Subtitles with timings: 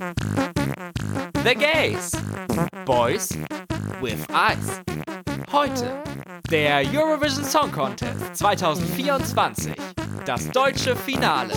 [0.00, 2.12] The Gays.
[2.86, 3.36] Boys
[4.00, 4.80] with Eyes.
[5.52, 6.02] Heute
[6.50, 9.74] der Eurovision Song Contest 2024.
[10.24, 11.52] Das deutsche Finale.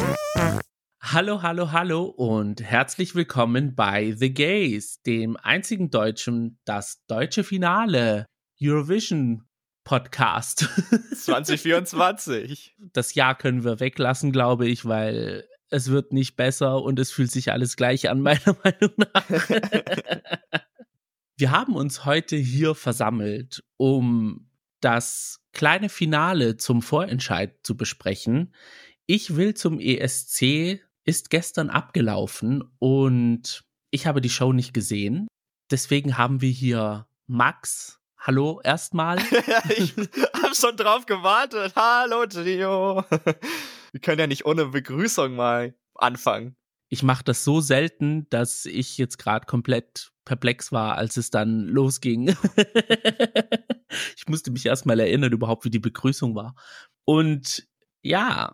[1.01, 8.25] Hallo, hallo, hallo und herzlich willkommen bei The Gays, dem einzigen deutschen, das deutsche Finale
[8.61, 9.45] Eurovision
[9.85, 10.67] Podcast.
[11.15, 12.75] 2024.
[12.91, 17.31] Das Jahr können wir weglassen, glaube ich, weil es wird nicht besser und es fühlt
[17.31, 19.49] sich alles gleich an, meiner Meinung nach.
[21.35, 24.49] wir haben uns heute hier versammelt, um
[24.81, 28.53] das kleine Finale zum Vorentscheid zu besprechen.
[29.07, 35.27] Ich will zum ESC ist gestern abgelaufen und ich habe die Show nicht gesehen.
[35.71, 37.99] Deswegen haben wir hier Max.
[38.17, 39.17] Hallo erstmal.
[39.77, 39.95] ich
[40.41, 41.73] habe schon drauf gewartet.
[41.75, 43.03] Hallo Trio.
[43.93, 46.55] Wir können ja nicht ohne Begrüßung mal anfangen.
[46.89, 51.67] Ich mache das so selten, dass ich jetzt gerade komplett perplex war, als es dann
[51.67, 52.35] losging.
[54.17, 56.55] ich musste mich erstmal erinnern, überhaupt, wie die Begrüßung war.
[57.05, 57.67] Und
[58.01, 58.53] ja,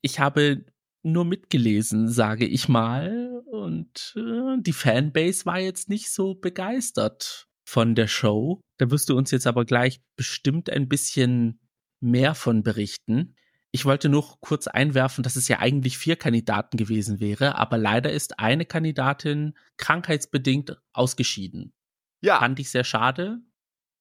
[0.00, 0.64] ich habe
[1.02, 3.42] nur mitgelesen, sage ich mal.
[3.46, 8.60] Und äh, die Fanbase war jetzt nicht so begeistert von der Show.
[8.78, 11.60] Da wirst du uns jetzt aber gleich bestimmt ein bisschen
[12.00, 13.36] mehr von berichten.
[13.74, 18.12] Ich wollte nur kurz einwerfen, dass es ja eigentlich vier Kandidaten gewesen wäre, aber leider
[18.12, 21.72] ist eine Kandidatin krankheitsbedingt ausgeschieden.
[22.20, 22.38] Ja.
[22.38, 23.38] Fand ich sehr schade.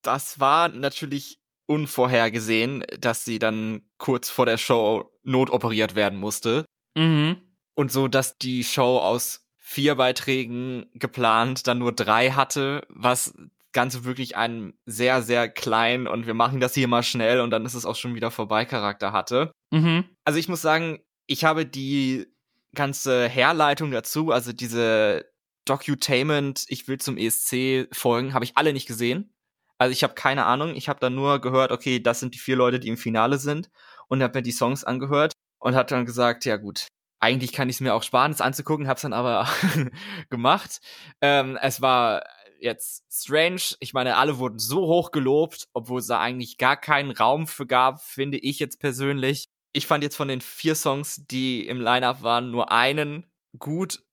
[0.01, 6.65] Das war natürlich unvorhergesehen, dass sie dann kurz vor der Show notoperiert werden musste.
[6.95, 7.37] Mhm.
[7.73, 13.33] Und so, dass die Show aus vier Beiträgen geplant dann nur drei hatte, was
[13.73, 17.65] Ganze wirklich einen sehr, sehr kleinen und wir machen das hier mal schnell und dann
[17.65, 19.51] ist es auch schon wieder vorbei Charakter hatte.
[19.71, 20.05] Mhm.
[20.25, 22.27] Also ich muss sagen, ich habe die
[22.75, 25.31] ganze Herleitung dazu, also diese
[25.65, 29.33] Docutainment, ich will zum ESC folgen, habe ich alle nicht gesehen.
[29.77, 32.55] Also ich habe keine Ahnung, ich habe dann nur gehört, okay, das sind die vier
[32.55, 33.69] Leute, die im Finale sind
[34.07, 36.87] und habe mir die Songs angehört und hat dann gesagt, ja gut,
[37.19, 39.47] eigentlich kann ich es mir auch sparen, es anzugucken, habe es dann aber
[40.29, 40.81] gemacht.
[41.21, 42.23] Ähm, es war
[42.61, 43.61] jetzt strange.
[43.79, 47.65] Ich meine, alle wurden so hoch gelobt, obwohl es da eigentlich gar keinen Raum für
[47.65, 49.49] gab, finde ich jetzt persönlich.
[49.73, 53.25] Ich fand jetzt von den vier Songs, die im Lineup waren, nur einen
[53.57, 54.03] gut,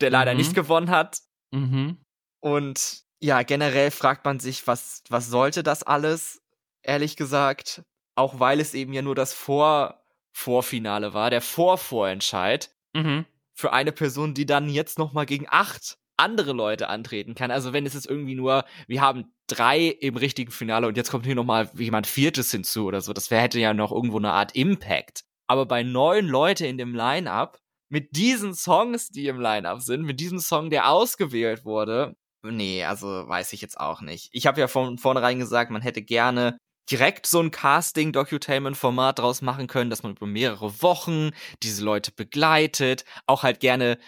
[0.00, 0.38] der leider mhm.
[0.38, 1.20] nicht gewonnen hat.
[1.50, 1.98] Mhm.
[2.40, 6.40] Und ja, generell fragt man sich, was, was sollte das alles?
[6.82, 7.82] Ehrlich gesagt.
[8.14, 10.02] Auch weil es eben ja nur das Vor
[10.32, 12.70] Vorfinale war, der Vorvorentscheid.
[12.94, 13.26] Mhm.
[13.54, 17.50] Für eine Person, die dann jetzt nochmal gegen acht andere Leute antreten kann.
[17.50, 21.26] Also wenn es jetzt irgendwie nur, wir haben drei im richtigen Finale und jetzt kommt
[21.26, 24.54] hier nochmal jemand Viertes hinzu oder so, das wär, hätte ja noch irgendwo eine Art
[24.54, 25.24] Impact.
[25.46, 27.58] Aber bei neun Leute in dem Line-Up,
[27.90, 33.06] mit diesen Songs, die im Line-Up sind, mit diesem Song, der ausgewählt wurde, nee, also
[33.06, 34.28] weiß ich jetzt auch nicht.
[34.32, 36.58] Ich habe ja von vornherein gesagt, man hätte gerne
[36.90, 41.30] direkt so ein Casting-Docutainment-Format draus machen können, dass man über mehrere Wochen
[41.62, 43.98] diese Leute begleitet, auch halt gerne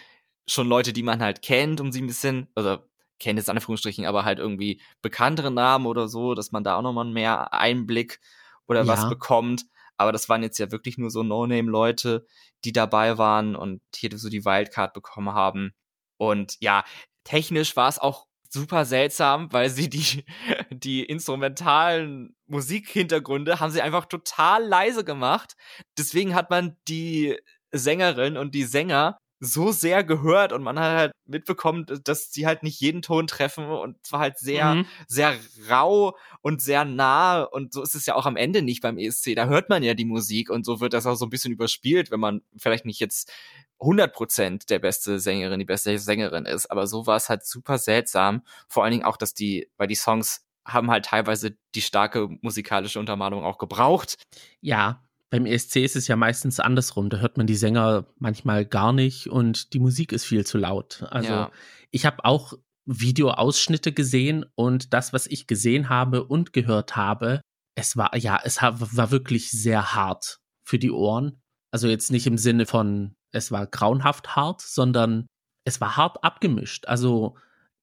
[0.47, 2.79] schon Leute, die man halt kennt, um sie ein bisschen, also
[3.19, 7.05] kennt jetzt Anführungsstrichen, aber halt irgendwie bekanntere Namen oder so, dass man da auch nochmal
[7.05, 8.19] mehr Einblick
[8.67, 8.87] oder ja.
[8.87, 9.65] was bekommt.
[9.97, 12.25] Aber das waren jetzt ja wirklich nur so No-Name-Leute,
[12.65, 15.73] die dabei waren und hier so die Wildcard bekommen haben.
[16.17, 16.83] Und ja,
[17.23, 20.25] technisch war es auch super seltsam, weil sie die,
[20.71, 25.55] die instrumentalen Musikhintergründe haben sie einfach total leise gemacht.
[25.97, 27.37] Deswegen hat man die
[27.71, 32.61] Sängerin und die Sänger so sehr gehört und man hat halt mitbekommen, dass sie halt
[32.61, 34.85] nicht jeden Ton treffen und zwar halt sehr, mhm.
[35.07, 35.35] sehr
[35.67, 39.35] rau und sehr nah und so ist es ja auch am Ende nicht beim ESC.
[39.35, 42.11] Da hört man ja die Musik und so wird das auch so ein bisschen überspielt,
[42.11, 43.31] wenn man vielleicht nicht jetzt
[43.79, 48.43] 100% der beste Sängerin, die beste Sängerin ist, aber so war es halt super seltsam.
[48.67, 52.99] Vor allen Dingen auch, dass die, weil die Songs haben halt teilweise die starke musikalische
[52.99, 54.23] Untermalung auch gebraucht.
[54.61, 57.09] Ja, beim ESC ist es ja meistens andersrum.
[57.09, 61.03] Da hört man die Sänger manchmal gar nicht und die Musik ist viel zu laut.
[61.09, 61.51] Also ja.
[61.89, 62.53] ich habe auch
[62.85, 67.41] Videoausschnitte gesehen und das, was ich gesehen habe und gehört habe,
[67.75, 71.41] es war ja, es war wirklich sehr hart für die Ohren.
[71.71, 75.27] Also jetzt nicht im Sinne von, es war grauenhaft hart, sondern
[75.63, 76.87] es war hart abgemischt.
[76.87, 77.37] Also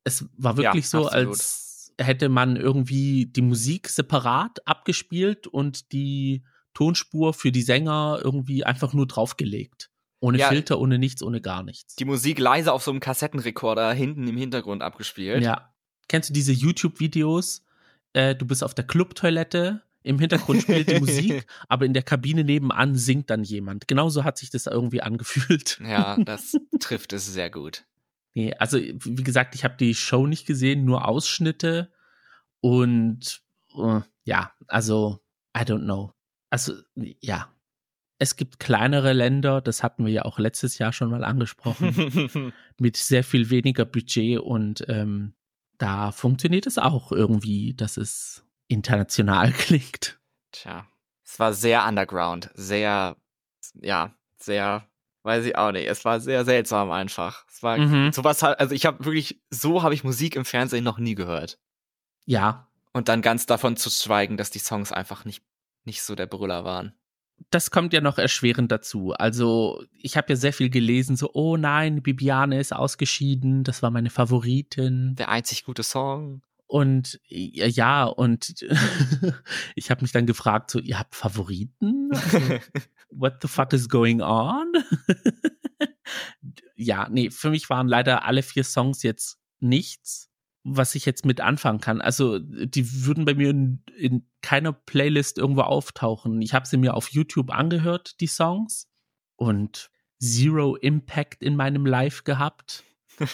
[0.04, 1.28] es war wirklich ja, so, absolut.
[1.28, 6.44] als hätte man irgendwie die Musik separat abgespielt und die
[6.78, 9.90] Tonspur für die Sänger irgendwie einfach nur draufgelegt.
[10.20, 11.96] Ohne ja, Filter, ohne nichts, ohne gar nichts.
[11.96, 15.42] Die Musik leise auf so einem Kassettenrekorder hinten im Hintergrund abgespielt.
[15.42, 15.74] Ja.
[16.06, 17.64] Kennst du diese YouTube-Videos?
[18.12, 22.44] Äh, du bist auf der Clubtoilette, im Hintergrund spielt die Musik, aber in der Kabine
[22.44, 23.88] nebenan singt dann jemand.
[23.88, 25.80] Genauso hat sich das irgendwie angefühlt.
[25.84, 27.86] Ja, das trifft es sehr gut.
[28.34, 31.92] Nee, also wie gesagt, ich habe die Show nicht gesehen, nur Ausschnitte
[32.60, 33.42] und
[33.74, 35.18] uh, ja, also
[35.56, 36.12] I don't know.
[36.50, 37.52] Also ja,
[38.18, 42.96] es gibt kleinere Länder, das hatten wir ja auch letztes Jahr schon mal angesprochen, mit
[42.96, 45.34] sehr viel weniger Budget und ähm,
[45.78, 50.18] da funktioniert es auch irgendwie, dass es international klingt.
[50.52, 50.86] Tja,
[51.24, 53.16] es war sehr underground, sehr,
[53.74, 54.88] ja, sehr,
[55.22, 55.86] weiß ich auch nicht.
[55.86, 57.44] Es war sehr seltsam einfach.
[57.48, 58.12] Es war mhm.
[58.12, 61.58] sowas, also ich habe wirklich, so habe ich Musik im Fernsehen noch nie gehört.
[62.24, 62.68] Ja.
[62.92, 65.44] Und dann ganz davon zu schweigen, dass die Songs einfach nicht,
[65.88, 66.92] nicht so der Brüller waren
[67.50, 69.12] das kommt ja noch erschwerend dazu.
[69.12, 73.90] Also, ich habe ja sehr viel gelesen, so, oh nein, Bibiane ist ausgeschieden, das war
[73.90, 75.14] meine Favoritin.
[75.16, 76.42] Der einzig gute Song.
[76.66, 78.66] Und ja, und
[79.74, 82.10] ich habe mich dann gefragt, so, ihr habt Favoriten?
[82.12, 82.38] Also,
[83.10, 84.72] what the fuck is going on?
[86.76, 90.27] ja, nee, für mich waren leider alle vier Songs jetzt nichts
[90.76, 92.00] was ich jetzt mit anfangen kann.
[92.00, 96.42] Also die würden bei mir in, in keiner Playlist irgendwo auftauchen.
[96.42, 98.88] Ich habe sie mir auf YouTube angehört, die Songs,
[99.38, 102.84] und Zero Impact in meinem Live gehabt.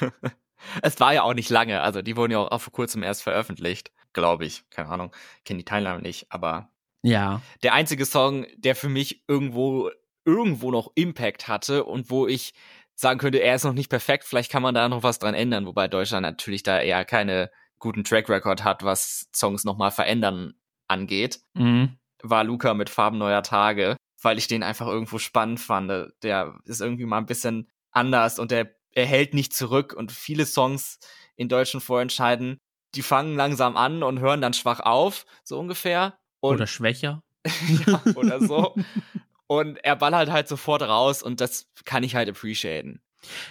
[0.82, 3.90] es war ja auch nicht lange, also die wurden ja auch vor kurzem erst veröffentlicht,
[4.12, 4.68] glaube ich.
[4.70, 5.10] Keine Ahnung,
[5.44, 6.70] kenne die Teilnahme nicht, aber
[7.02, 7.42] ja.
[7.62, 9.90] Der einzige Song, der für mich irgendwo
[10.26, 12.54] irgendwo noch Impact hatte und wo ich
[12.94, 15.66] sagen könnte, er ist noch nicht perfekt, vielleicht kann man da noch was dran ändern,
[15.66, 20.54] wobei Deutschland natürlich da eher keine guten Track Record hat, was Songs nochmal verändern
[20.88, 21.98] angeht, mhm.
[22.22, 25.90] war Luca mit Farben neuer Tage, weil ich den einfach irgendwo spannend fand.
[26.22, 30.46] Der ist irgendwie mal ein bisschen anders und der er hält nicht zurück und viele
[30.46, 30.98] Songs
[31.36, 32.58] in deutschen Vorentscheiden,
[32.94, 36.16] die fangen langsam an und hören dann schwach auf, so ungefähr.
[36.40, 37.22] Und, oder schwächer.
[37.86, 38.74] ja, oder so.
[39.46, 43.02] Und er ballert halt sofort raus und das kann ich halt appreciaten.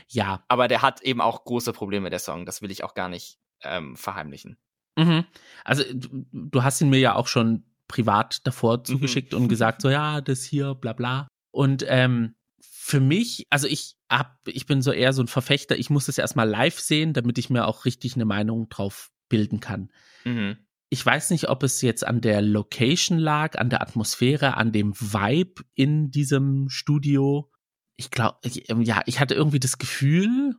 [0.08, 0.44] Ja.
[0.48, 2.46] Aber der hat eben auch große Probleme, der Song.
[2.46, 4.58] Das will ich auch gar nicht ähm, verheimlichen.
[4.98, 5.26] Mhm.
[5.64, 8.86] Also du, du, hast ihn mir ja auch schon privat davor mhm.
[8.86, 9.44] zugeschickt mhm.
[9.44, 11.28] und gesagt, so ja, das hier, bla bla.
[11.52, 15.90] Und ähm, für mich, also ich hab, ich bin so eher so ein Verfechter, ich
[15.90, 19.92] muss das erstmal live sehen, damit ich mir auch richtig eine Meinung drauf bilden kann.
[20.24, 20.58] Mhm
[20.94, 24.94] ich weiß nicht, ob es jetzt an der Location lag, an der Atmosphäre, an dem
[24.94, 27.52] Vibe in diesem Studio.
[27.96, 30.54] Ich glaube, ja, ich hatte irgendwie das Gefühl,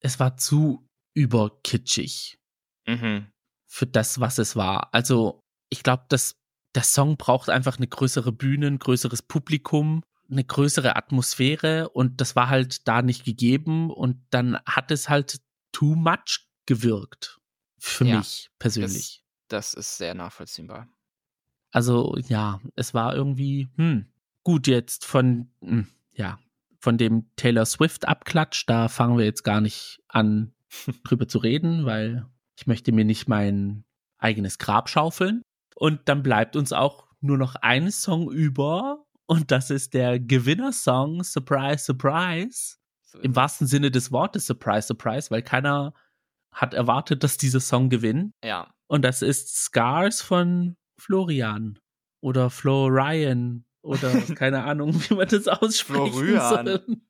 [0.00, 2.38] es war zu überkitschig
[2.86, 3.32] mhm.
[3.66, 4.92] für das, was es war.
[4.92, 5.40] Also,
[5.70, 6.36] ich glaube, dass
[6.74, 12.36] der Song braucht einfach eine größere Bühne, ein größeres Publikum, eine größere Atmosphäre und das
[12.36, 15.40] war halt da nicht gegeben und dann hat es halt
[15.72, 17.38] too much gewirkt.
[17.78, 19.24] Für ja, mich persönlich.
[19.48, 20.88] Das ist sehr nachvollziehbar.
[21.70, 24.06] Also ja, es war irgendwie, hm,
[24.44, 26.38] gut jetzt von, hm, ja,
[26.80, 30.54] von dem Taylor Swift Abklatsch, da fangen wir jetzt gar nicht an
[31.04, 33.84] drüber zu reden, weil ich möchte mir nicht mein
[34.18, 35.42] eigenes Grab schaufeln.
[35.74, 41.22] Und dann bleibt uns auch nur noch ein Song über und das ist der Gewinnersong
[41.22, 42.76] Surprise Surprise.
[43.04, 45.92] So Im wahrsten Sinne des Wortes Surprise Surprise, weil keiner
[46.50, 48.32] hat erwartet, dass dieser Song gewinnt.
[48.42, 48.72] Ja.
[48.88, 51.78] Und das ist Scars von Florian
[52.20, 56.14] oder Florian oder keine Ahnung, wie man das ausspricht.
[56.14, 57.02] Florian.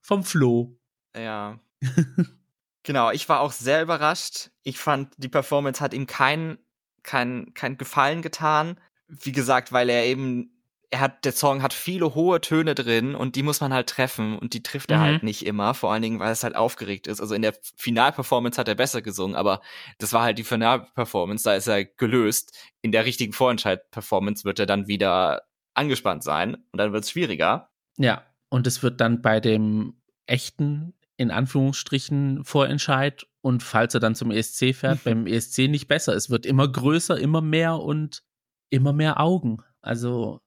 [0.00, 0.78] Vom Flo.
[1.14, 1.58] Ja.
[2.82, 4.50] genau, ich war auch sehr überrascht.
[4.62, 6.58] Ich fand, die Performance hat ihm keinen
[7.06, 8.78] kein, kein Gefallen getan.
[9.08, 10.55] Wie gesagt, weil er eben
[10.90, 14.38] er hat, der Song hat viele hohe Töne drin und die muss man halt treffen
[14.38, 15.12] und die trifft er halt mhm.
[15.14, 17.20] halt nicht immer, vor allen Dingen, weil es halt aufgeregt ist.
[17.20, 19.60] Also in der Finalperformance hat er besser gesungen, aber
[19.98, 22.56] das war halt die Finalperformance, da ist er gelöst.
[22.82, 25.42] In der richtigen Vorentscheid-Performance wird er dann wieder
[25.74, 27.70] angespannt sein und dann wird es schwieriger.
[27.98, 34.14] Ja, und es wird dann bei dem echten, in Anführungsstrichen, Vorentscheid und falls er dann
[34.14, 36.14] zum ESC fährt, beim ESC nicht besser.
[36.14, 38.22] Es wird immer größer, immer mehr und
[38.70, 39.62] immer mehr Augen.
[39.80, 40.40] Also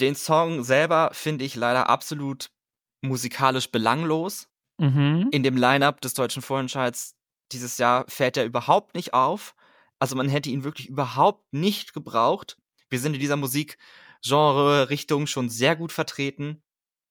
[0.00, 2.50] den Song selber finde ich leider absolut
[3.02, 4.48] musikalisch belanglos.
[4.78, 5.28] Mhm.
[5.30, 7.16] In dem Line-up des deutschen Vorentscheids
[7.52, 9.54] dieses Jahr fällt er überhaupt nicht auf.
[9.98, 12.58] Also man hätte ihn wirklich überhaupt nicht gebraucht.
[12.90, 16.62] Wir sind in dieser Musikgenre-Richtung schon sehr gut vertreten.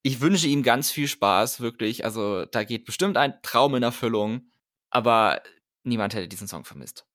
[0.02, 2.04] Ich wünsche ihm ganz viel Spaß, wirklich.
[2.04, 4.52] Also da geht bestimmt ein Traum in Erfüllung.
[4.90, 5.42] Aber
[5.84, 7.06] niemand hätte diesen Song vermisst.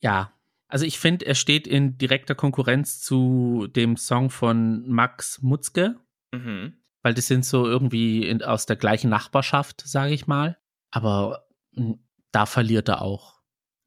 [0.00, 0.32] Ja,
[0.68, 5.96] also ich finde, er steht in direkter Konkurrenz zu dem Song von Max Mutzke.
[6.32, 6.74] Mhm.
[7.02, 10.58] Weil das sind so irgendwie in, aus der gleichen Nachbarschaft, sage ich mal.
[10.90, 11.98] Aber hm,
[12.32, 13.40] da verliert er auch.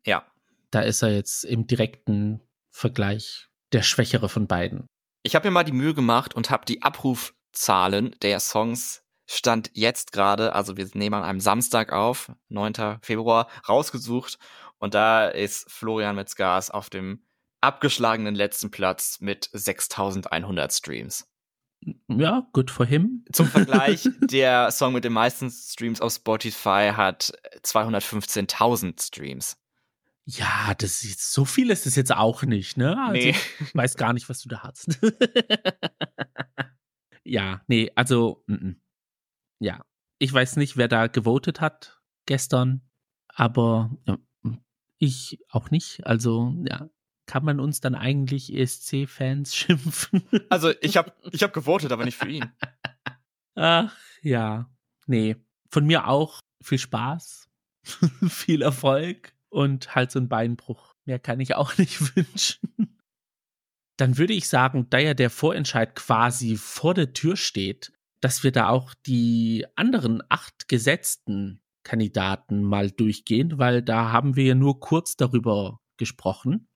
[0.05, 0.25] Ja.
[0.71, 4.87] Da ist er jetzt im direkten Vergleich der Schwächere von beiden.
[5.23, 10.11] Ich habe mir mal die Mühe gemacht und habe die Abrufzahlen der Songs stand jetzt
[10.11, 12.99] gerade, also wir nehmen an einem Samstag auf, 9.
[13.01, 14.37] Februar, rausgesucht
[14.81, 17.23] und da ist Florian Metzgas auf dem
[17.61, 21.31] abgeschlagenen letzten Platz mit 6100 Streams.
[22.07, 23.23] Ja, good for him.
[23.31, 27.31] Zum Vergleich, der Song mit den meisten Streams auf Spotify hat
[27.63, 29.57] 215.000 Streams.
[30.25, 32.99] Ja, das ist, so viel ist es jetzt auch nicht, ne?
[32.99, 33.35] Also nee.
[33.59, 34.99] Ich weiß gar nicht, was du da hast.
[37.23, 38.75] ja, nee, also, n -n.
[39.59, 39.83] ja.
[40.17, 42.81] Ich weiß nicht, wer da gewotet hat gestern,
[43.27, 44.19] aber ja,
[45.01, 46.05] ich auch nicht.
[46.05, 46.89] Also, ja,
[47.25, 50.23] kann man uns dann eigentlich ESC-Fans schimpfen?
[50.49, 52.51] Also, ich habe ich hab gewotet, aber nicht für ihn.
[53.55, 54.69] Ach, ja.
[55.07, 55.35] Nee.
[55.69, 57.49] Von mir auch viel Spaß,
[58.27, 60.93] viel Erfolg und halt so ein Beinbruch.
[61.05, 62.97] Mehr kann ich auch nicht wünschen.
[63.97, 68.51] Dann würde ich sagen, da ja der Vorentscheid quasi vor der Tür steht, dass wir
[68.51, 74.79] da auch die anderen acht gesetzten Kandidaten mal durchgehen, weil da haben wir ja nur
[74.79, 76.67] kurz darüber gesprochen.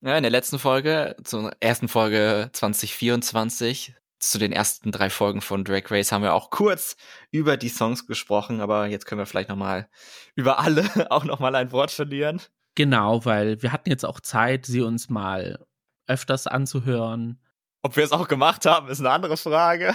[0.00, 5.64] Ja, in der letzten Folge, zur ersten Folge 2024, zu den ersten drei Folgen von
[5.64, 6.96] Drag Race haben wir auch kurz
[7.30, 9.88] über die Songs gesprochen, aber jetzt können wir vielleicht noch mal
[10.34, 12.40] über alle auch noch mal ein Wort verlieren.
[12.74, 15.64] Genau, weil wir hatten jetzt auch Zeit, sie uns mal
[16.06, 17.40] öfters anzuhören.
[17.82, 19.94] Ob wir es auch gemacht haben, ist eine andere Frage.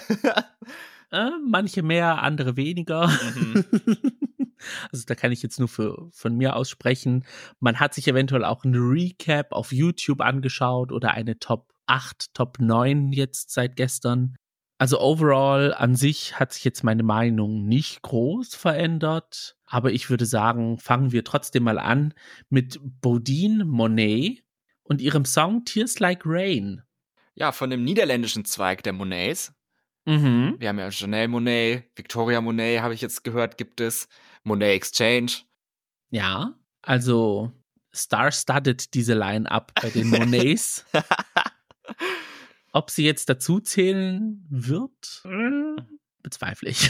[1.12, 3.08] äh, manche mehr, andere weniger.
[3.08, 3.66] Mhm.
[4.92, 7.26] Also da kann ich jetzt nur für, von mir aussprechen.
[7.60, 12.60] Man hat sich eventuell auch ein Recap auf YouTube angeschaut oder eine Top 8, Top
[12.60, 14.36] 9 jetzt seit gestern.
[14.78, 20.26] Also overall an sich hat sich jetzt meine Meinung nicht groß verändert, aber ich würde
[20.26, 22.14] sagen, fangen wir trotzdem mal an
[22.50, 24.42] mit Bodine Monet
[24.84, 26.82] und ihrem Song Tears Like Rain.
[27.36, 29.54] Ja, von dem niederländischen Zweig der Monets.
[30.06, 30.56] Mhm.
[30.60, 34.08] Wir haben ja Janelle Monet, Victoria Monet, habe ich jetzt gehört, gibt es.
[34.44, 35.32] Monet Exchange.
[36.10, 37.52] Ja, also
[37.94, 40.86] star-studded diese Line-Up bei den Monets.
[42.72, 45.24] Ob sie jetzt dazu zählen wird,
[46.22, 46.90] bezweifle ich.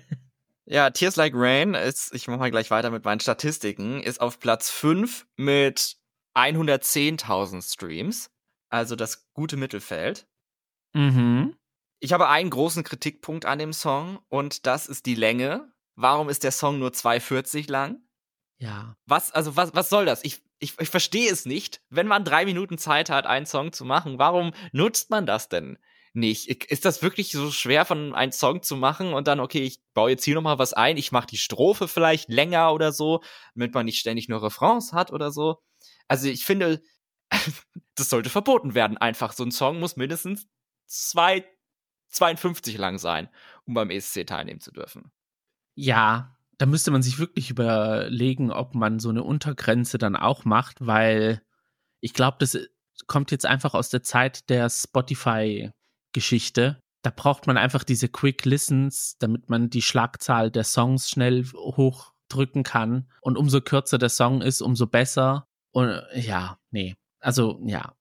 [0.64, 4.38] ja, Tears Like Rain ist, ich mache mal gleich weiter mit meinen Statistiken, ist auf
[4.38, 5.96] Platz 5 mit
[6.34, 8.30] 110.000 Streams.
[8.68, 10.28] Also das gute Mittelfeld.
[10.92, 11.56] Mhm.
[12.00, 15.72] Ich habe einen großen Kritikpunkt an dem Song und das ist die Länge.
[16.00, 18.00] Warum ist der Song nur 2,40 lang?
[18.58, 18.96] Ja.
[19.06, 20.22] Was, also was, was soll das?
[20.22, 21.80] Ich, ich, ich verstehe es nicht.
[21.90, 25.76] Wenn man drei Minuten Zeit hat, einen Song zu machen, warum nutzt man das denn
[26.12, 26.46] nicht?
[26.70, 30.10] Ist das wirklich so schwer, von einem Song zu machen und dann, okay, ich baue
[30.10, 33.20] jetzt hier nochmal was ein, ich mache die Strophe vielleicht länger oder so,
[33.54, 35.60] damit man nicht ständig nur Refrains hat oder so?
[36.06, 36.80] Also ich finde,
[37.96, 38.98] das sollte verboten werden.
[38.98, 40.46] Einfach so ein Song muss mindestens
[40.86, 41.44] zwei,
[42.10, 43.28] 52 lang sein,
[43.64, 45.10] um beim ESC teilnehmen zu dürfen.
[45.80, 50.84] Ja, da müsste man sich wirklich überlegen, ob man so eine Untergrenze dann auch macht,
[50.84, 51.40] weil
[52.00, 52.58] ich glaube, das
[53.06, 56.82] kommt jetzt einfach aus der Zeit der Spotify-Geschichte.
[57.02, 62.64] Da braucht man einfach diese Quick Listens, damit man die Schlagzahl der Songs schnell hochdrücken
[62.64, 63.08] kann.
[63.20, 65.46] Und umso kürzer der Song ist, umso besser.
[65.70, 66.96] Und ja, nee.
[67.20, 67.94] Also ja.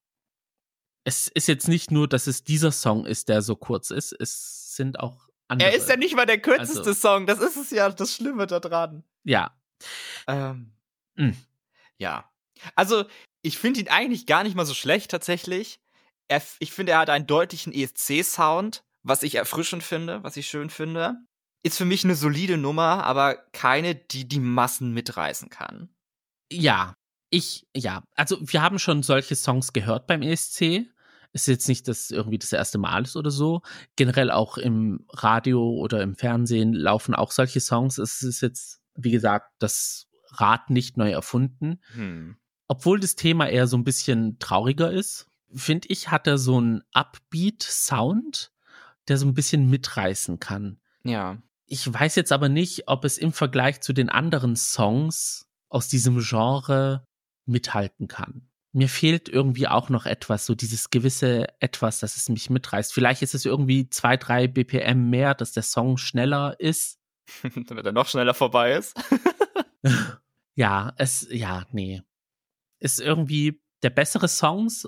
[1.03, 4.15] Es ist jetzt nicht nur, dass es dieser Song ist, der so kurz ist.
[4.19, 5.69] Es sind auch andere.
[5.69, 7.25] Er ist ja nicht mal der kürzeste also, Song.
[7.25, 9.03] Das ist es ja das Schlimme daran.
[9.23, 9.55] Ja.
[10.27, 10.73] Ähm,
[11.15, 11.31] mm.
[11.97, 12.29] Ja.
[12.75, 13.05] Also,
[13.41, 15.79] ich finde ihn eigentlich gar nicht mal so schlecht tatsächlich.
[16.27, 20.69] Er, ich finde, er hat einen deutlichen ESC-Sound, was ich erfrischend finde, was ich schön
[20.69, 21.17] finde.
[21.63, 25.89] Ist für mich eine solide Nummer, aber keine, die die Massen mitreißen kann.
[26.51, 26.93] Ja,
[27.29, 28.03] ich, ja.
[28.15, 30.87] Also, wir haben schon solche Songs gehört beim ESC
[31.41, 33.61] ist jetzt nicht das irgendwie das erste Mal ist oder so.
[33.95, 37.97] Generell auch im Radio oder im Fernsehen laufen auch solche Songs.
[37.97, 41.79] Es ist jetzt, wie gesagt, das Rad nicht neu erfunden.
[41.93, 42.37] Hm.
[42.67, 46.81] Obwohl das Thema eher so ein bisschen trauriger ist, finde ich, hat er so einen
[46.91, 48.51] Upbeat-Sound,
[49.07, 50.79] der so ein bisschen mitreißen kann.
[51.03, 51.41] Ja.
[51.65, 56.19] Ich weiß jetzt aber nicht, ob es im Vergleich zu den anderen Songs aus diesem
[56.19, 57.05] Genre
[57.45, 62.51] mithalten kann mir fehlt irgendwie auch noch etwas, so dieses gewisse etwas, dass es mich
[62.51, 62.93] mitreißt.
[62.93, 66.99] Vielleicht ist es irgendwie zwei, drei BPM mehr, dass der Song schneller ist.
[67.55, 68.95] Damit er noch schneller vorbei ist.
[70.55, 72.03] ja, es, ja, nee.
[72.79, 74.87] Ist irgendwie der bessere Songs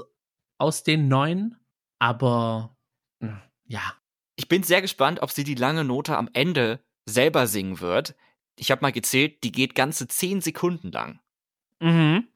[0.60, 1.58] aus den neuen,
[1.98, 2.78] aber
[3.22, 3.96] hm, ja.
[4.36, 8.16] Ich bin sehr gespannt, ob sie die lange Note am Ende selber singen wird.
[8.56, 11.20] Ich habe mal gezählt, die geht ganze zehn Sekunden lang.
[11.80, 12.28] Mhm.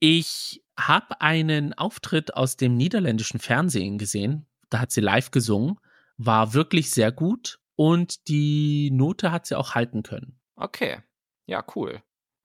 [0.00, 4.46] Ich habe einen Auftritt aus dem niederländischen Fernsehen gesehen.
[4.70, 5.78] Da hat sie live gesungen.
[6.16, 7.58] War wirklich sehr gut.
[7.76, 10.38] Und die Note hat sie auch halten können.
[10.56, 10.98] Okay.
[11.46, 12.02] Ja, cool.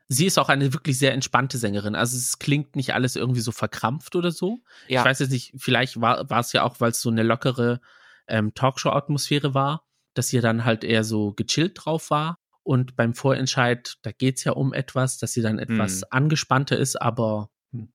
[0.10, 1.96] Sie ist auch eine wirklich sehr entspannte Sängerin.
[1.96, 4.60] Also es klingt nicht alles irgendwie so verkrampft oder so.
[4.88, 5.02] Ja.
[5.02, 7.82] Ich weiß jetzt nicht, vielleicht war, war es ja auch, weil es so eine lockere
[8.28, 12.40] ähm, Talkshow-Atmosphäre war, dass sie dann halt eher so gechillt drauf war.
[12.64, 16.08] Und beim Vorentscheid, da geht es ja um etwas, dass sie dann etwas hm.
[16.10, 17.50] angespannter ist, aber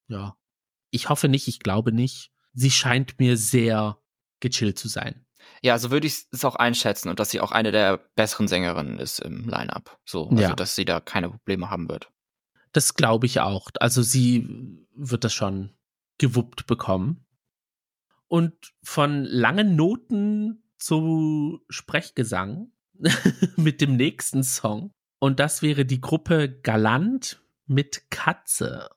[0.08, 0.36] ja,
[0.90, 2.30] ich hoffe nicht, ich glaube nicht.
[2.52, 3.98] Sie scheint mir sehr
[4.40, 5.24] gechillt zu sein.
[5.62, 8.98] Ja, so würde ich es auch einschätzen und dass sie auch eine der besseren Sängerinnen
[8.98, 9.98] ist im Line-Up.
[10.04, 10.54] So, also ja.
[10.54, 12.10] dass sie da keine Probleme haben wird.
[12.72, 13.68] Das glaube ich auch.
[13.80, 15.74] Also sie wird das schon
[16.18, 17.26] gewuppt bekommen.
[18.28, 22.72] Und von langen Noten zu Sprechgesang
[23.56, 24.92] mit dem nächsten Song.
[25.18, 28.88] Und das wäre die Gruppe Galant mit Katze.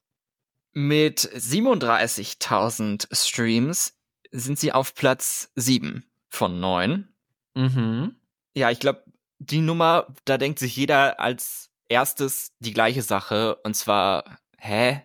[0.77, 3.97] Mit 37.000 Streams
[4.31, 7.07] sind sie auf Platz 7 von 9.
[7.53, 8.15] Mhm.
[8.53, 9.05] Ja, ich glaube,
[9.39, 13.55] die Nummer, da denkt sich jeder als erstes die gleiche Sache.
[13.63, 15.01] Und zwar, hä?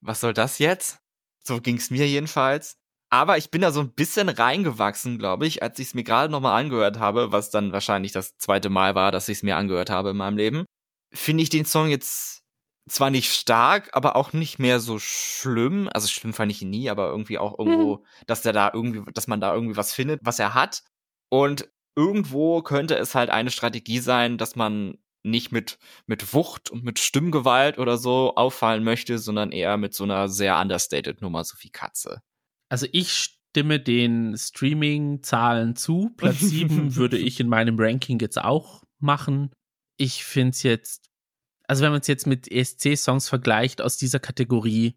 [0.00, 0.98] Was soll das jetzt?
[1.44, 2.78] So ging's mir jedenfalls.
[3.08, 6.32] Aber ich bin da so ein bisschen reingewachsen, glaube ich, als ich es mir gerade
[6.32, 9.90] nochmal angehört habe, was dann wahrscheinlich das zweite Mal war, dass ich es mir angehört
[9.90, 10.64] habe in meinem Leben.
[11.12, 12.41] Finde ich den Song jetzt
[12.88, 15.88] zwar nicht stark, aber auch nicht mehr so schlimm.
[15.92, 18.04] Also schlimm fand ich ihn nie, aber irgendwie auch irgendwo, mhm.
[18.26, 20.82] dass der da irgendwie, dass man da irgendwie was findet, was er hat.
[21.28, 26.82] Und irgendwo könnte es halt eine Strategie sein, dass man nicht mit, mit Wucht und
[26.82, 31.56] mit Stimmgewalt oder so auffallen möchte, sondern eher mit so einer sehr understated Nummer, so
[31.60, 32.22] wie Katze.
[32.68, 36.10] Also ich stimme den Streaming-Zahlen zu.
[36.16, 39.52] Platz 7 würde ich in meinem Ranking jetzt auch machen.
[39.96, 41.11] Ich finde es jetzt,
[41.66, 44.96] also wenn man es jetzt mit ESC-Songs vergleicht aus dieser Kategorie,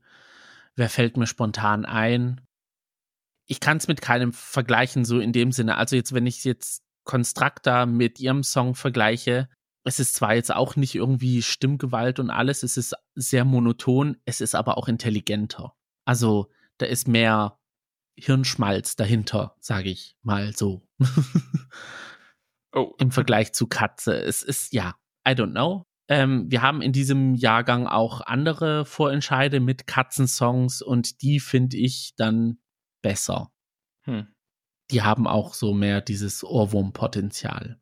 [0.76, 2.42] wer fällt mir spontan ein?
[3.48, 5.78] Ich kann es mit keinem vergleichen, so in dem Sinne.
[5.78, 9.50] Also jetzt, wenn ich jetzt Constructa mit ihrem Song vergleiche,
[9.84, 14.42] es ist zwar jetzt auch nicht irgendwie Stimmgewalt und alles, es ist sehr monoton, es
[14.42, 15.76] ist aber auch intelligenter.
[16.06, 17.60] Also da ist mehr
[18.18, 20.88] Hirnschmalz dahinter, sage ich mal so.
[22.74, 22.96] oh.
[23.00, 24.20] Im Vergleich zu Katze.
[24.20, 24.96] Es ist, ja,
[25.28, 25.86] I don't know.
[26.08, 32.14] Ähm, wir haben in diesem Jahrgang auch andere Vorentscheide mit Katzensongs und die finde ich
[32.16, 32.60] dann
[33.02, 33.52] besser.
[34.04, 34.28] Hm.
[34.92, 37.80] Die haben auch so mehr dieses Ohrwurmpotenzial.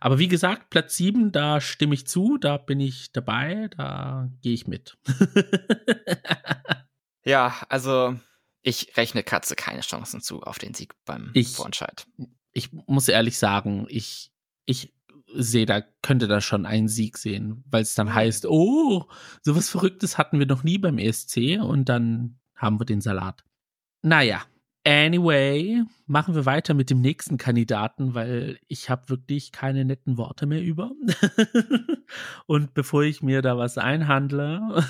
[0.00, 4.54] Aber wie gesagt, Platz 7, da stimme ich zu, da bin ich dabei, da gehe
[4.54, 4.96] ich mit.
[7.24, 8.18] ja, also
[8.62, 12.06] ich rechne Katze keine Chancen zu auf den Sieg beim ich, Vorentscheid.
[12.52, 14.32] Ich muss ehrlich sagen, ich,
[14.64, 14.92] ich
[15.34, 18.14] sehe da, könnte da schon einen Sieg sehen, weil es dann mhm.
[18.14, 19.08] heißt, oh,
[19.42, 23.44] sowas Verrücktes hatten wir noch nie beim ESC und dann haben wir den Salat.
[24.02, 24.42] Naja,
[24.84, 30.44] Anyway, machen wir weiter mit dem nächsten Kandidaten, weil ich habe wirklich keine netten Worte
[30.46, 30.90] mehr über.
[32.46, 34.84] und bevor ich mir da was einhandle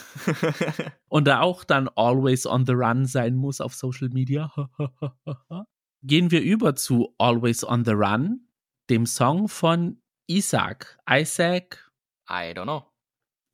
[1.08, 4.50] und da auch dann always on the run sein muss auf Social Media,
[6.02, 8.40] gehen wir über zu Always on the Run,
[8.90, 10.98] dem Song von Isaac.
[11.08, 11.90] Isaac.
[12.28, 12.86] I don't know.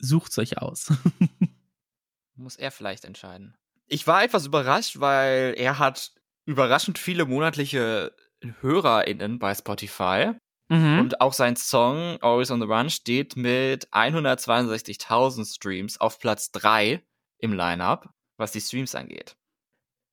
[0.01, 0.93] Sucht's euch aus.
[2.38, 3.57] muss er vielleicht entscheiden.
[3.87, 6.12] Ich war etwas überrascht, weil er hat
[6.47, 8.14] überraschend viele monatliche
[8.61, 10.33] HörerInnen bei Spotify.
[10.69, 10.99] Mhm.
[11.01, 17.03] Und auch sein Song Always on the Run steht mit 162.000 Streams auf Platz 3
[17.38, 19.37] im Lineup, was die Streams angeht.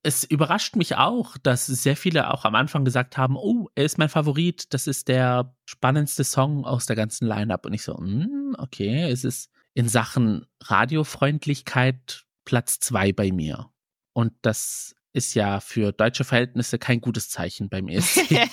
[0.05, 3.97] Es überrascht mich auch, dass sehr viele auch am Anfang gesagt haben, oh, er ist
[3.97, 7.65] mein Favorit, das ist der spannendste Song aus der ganzen Lineup.
[7.65, 13.71] Und ich so, mm, okay, es ist in Sachen Radiofreundlichkeit Platz zwei bei mir.
[14.13, 18.29] Und das ist ja für deutsche Verhältnisse kein gutes Zeichen beim ESC.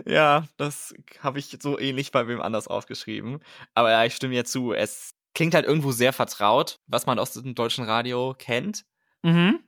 [0.06, 3.40] ja, das habe ich so ähnlich bei wem anders aufgeschrieben.
[3.74, 4.72] Aber ja, ich stimme dir zu.
[4.72, 8.86] Es klingt halt irgendwo sehr vertraut, was man aus dem deutschen Radio kennt.
[9.22, 9.60] Mhm.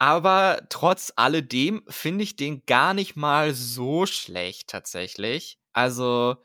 [0.00, 5.58] Aber trotz alledem finde ich den gar nicht mal so schlecht tatsächlich.
[5.74, 6.36] Also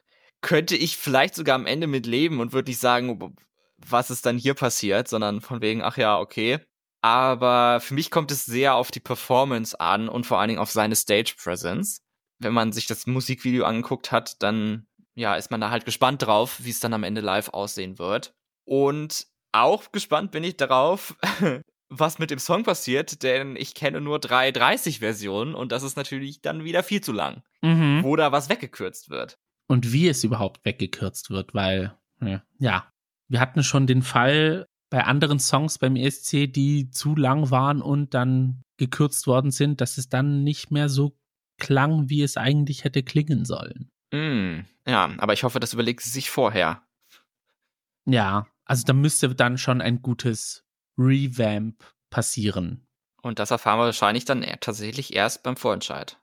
[0.41, 3.35] könnte ich vielleicht sogar am Ende mit leben und würde nicht sagen,
[3.77, 6.59] was ist dann hier passiert, sondern von wegen, ach ja, okay.
[7.01, 10.71] Aber für mich kommt es sehr auf die Performance an und vor allen Dingen auf
[10.71, 12.01] seine Stage Presence.
[12.39, 16.57] Wenn man sich das Musikvideo angeguckt hat, dann ja, ist man da halt gespannt drauf,
[16.61, 18.35] wie es dann am Ende live aussehen wird.
[18.65, 21.15] Und auch gespannt bin ich darauf,
[21.89, 26.41] was mit dem Song passiert, denn ich kenne nur drei 30-Versionen und das ist natürlich
[26.41, 28.03] dann wieder viel zu lang, mhm.
[28.03, 29.37] wo da was weggekürzt wird.
[29.67, 31.97] Und wie es überhaupt weggekürzt wird, weil,
[32.59, 32.91] ja,
[33.27, 38.13] wir hatten schon den Fall bei anderen Songs beim ESC, die zu lang waren und
[38.13, 41.17] dann gekürzt worden sind, dass es dann nicht mehr so
[41.57, 43.89] klang, wie es eigentlich hätte klingen sollen.
[44.11, 46.83] Mm, ja, aber ich hoffe, das überlegt sie sich vorher.
[48.05, 50.64] Ja, also da müsste dann schon ein gutes
[50.97, 52.87] Revamp passieren.
[53.21, 56.19] Und das erfahren wir wahrscheinlich dann tatsächlich erst beim Vorentscheid.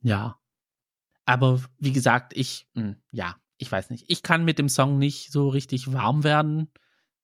[0.00, 0.38] Ja.
[1.24, 4.06] Aber wie gesagt, ich, mh, hm, ja, ich weiß nicht.
[4.08, 6.68] Ich kann mit dem Song nicht so richtig warm werden.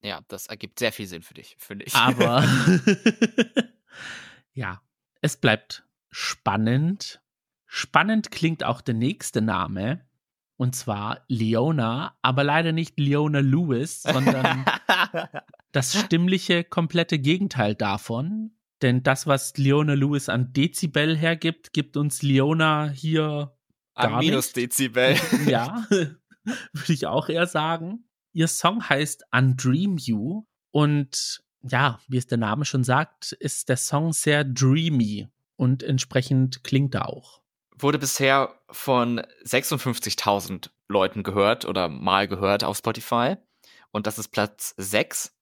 [0.03, 1.95] Ja, das ergibt sehr viel Sinn für dich, finde ich.
[1.95, 2.45] Aber
[4.53, 4.81] ja,
[5.21, 7.21] es bleibt spannend.
[7.67, 10.07] Spannend klingt auch der nächste Name.
[10.57, 14.65] Und zwar Leona, aber leider nicht Leona Lewis, sondern
[15.73, 18.53] das stimmliche, komplette Gegenteil davon.
[18.83, 23.57] Denn das, was Leona Lewis an Dezibel hergibt, gibt uns Leona hier
[23.95, 24.53] an minus.
[24.53, 25.17] Dezibel.
[25.47, 28.05] Ja, würde ich auch eher sagen.
[28.33, 33.77] Ihr Song heißt Undream You und ja, wie es der Name schon sagt, ist der
[33.77, 37.43] Song sehr dreamy und entsprechend klingt er auch.
[37.77, 43.37] Wurde bisher von 56.000 Leuten gehört oder mal gehört auf Spotify
[43.91, 45.35] und das ist Platz 6.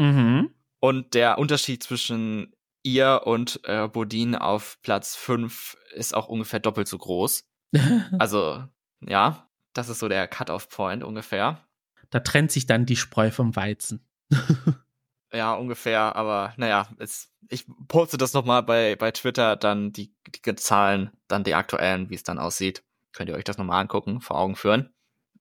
[0.00, 0.54] Mhm.
[0.80, 6.88] Und der Unterschied zwischen ihr und äh, Bodin auf Platz 5 ist auch ungefähr doppelt
[6.88, 7.44] so groß.
[8.18, 8.64] also,
[9.06, 11.60] ja, das ist so der Cut-off-Point ungefähr.
[12.08, 14.08] Da trennt sich dann die Spreu vom Weizen.
[15.32, 20.54] ja, ungefähr, aber naja, es, ich poste das nochmal bei, bei Twitter, dann die, die
[20.54, 22.82] Zahlen, dann die aktuellen, wie es dann aussieht.
[23.12, 24.94] Könnt ihr euch das nochmal angucken, vor Augen führen.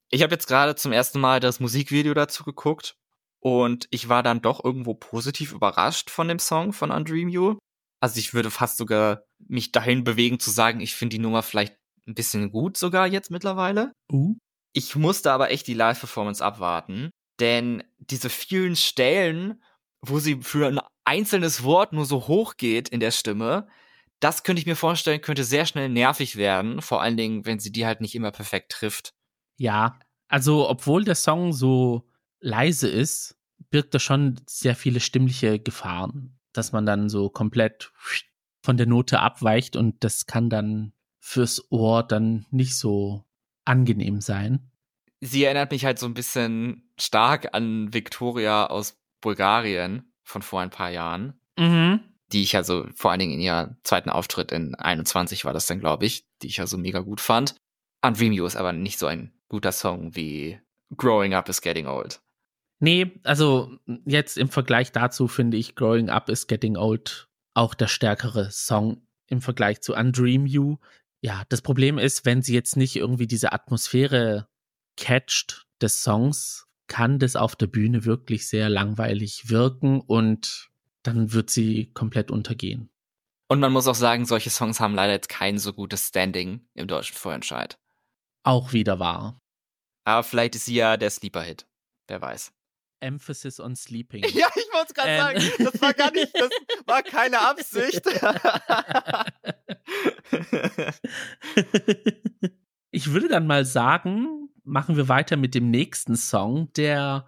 [0.10, 2.99] Ich habe jetzt gerade zum ersten Mal das Musikvideo dazu geguckt
[3.41, 7.58] und ich war dann doch irgendwo positiv überrascht von dem Song von Undream You.
[8.02, 11.75] Also ich würde fast sogar mich dahin bewegen zu sagen, ich finde die Nummer vielleicht
[12.08, 13.93] ein bisschen gut sogar jetzt mittlerweile.
[14.12, 14.36] Uh.
[14.73, 19.63] Ich musste aber echt die Live-Performance abwarten, denn diese vielen Stellen,
[20.02, 23.67] wo sie für ein einzelnes Wort nur so hoch geht in der Stimme,
[24.19, 27.71] das könnte ich mir vorstellen, könnte sehr schnell nervig werden, vor allen Dingen, wenn sie
[27.71, 29.13] die halt nicht immer perfekt trifft.
[29.58, 29.97] Ja,
[30.28, 32.09] also obwohl der Song so
[32.39, 33.38] leise ist,
[33.69, 37.91] birgt er schon sehr viele stimmliche Gefahren, dass man dann so komplett
[38.63, 43.25] von der Note abweicht und das kann dann fürs Ohr dann nicht so
[43.65, 44.71] angenehm sein.
[45.21, 50.69] Sie erinnert mich halt so ein bisschen stark an Victoria aus Bulgarien von vor ein
[50.69, 51.39] paar Jahren.
[51.58, 51.99] Mhm.
[52.32, 55.80] Die ich also vor allen Dingen in ihrer zweiten Auftritt in 21 war das dann,
[55.80, 57.56] glaube ich, die ich also mega gut fand.
[58.02, 60.60] Unreal ist aber nicht so ein guter Song wie
[60.95, 62.21] Growing Up is Getting Old.
[62.80, 67.88] Nee, also jetzt im Vergleich dazu finde ich Growing Up is Getting Old auch der
[67.88, 70.78] stärkere Song im Vergleich zu Undream You.
[71.22, 74.48] Ja, das Problem ist, wenn sie jetzt nicht irgendwie diese Atmosphäre
[74.96, 80.70] catcht des Songs, kann das auf der Bühne wirklich sehr langweilig wirken und
[81.04, 82.89] dann wird sie komplett untergehen.
[83.48, 86.88] Und man muss auch sagen, solche Songs haben leider jetzt kein so gutes Standing im
[86.88, 87.78] deutschen Vorentscheid.
[88.44, 89.42] Auch wieder wahr.
[90.06, 91.68] Aber vielleicht ist sie ja der Sleeper-Hit.
[92.08, 92.52] Wer weiß.
[93.00, 94.24] Emphasis on Sleeping.
[94.34, 95.20] Ja, ich wollte es gerade ähm.
[95.20, 95.42] sagen.
[95.60, 96.50] Das war gar nicht, das
[96.86, 98.02] war keine Absicht.
[102.92, 107.26] ich würde dann mal sagen, machen wir weiter mit dem nächsten Song, der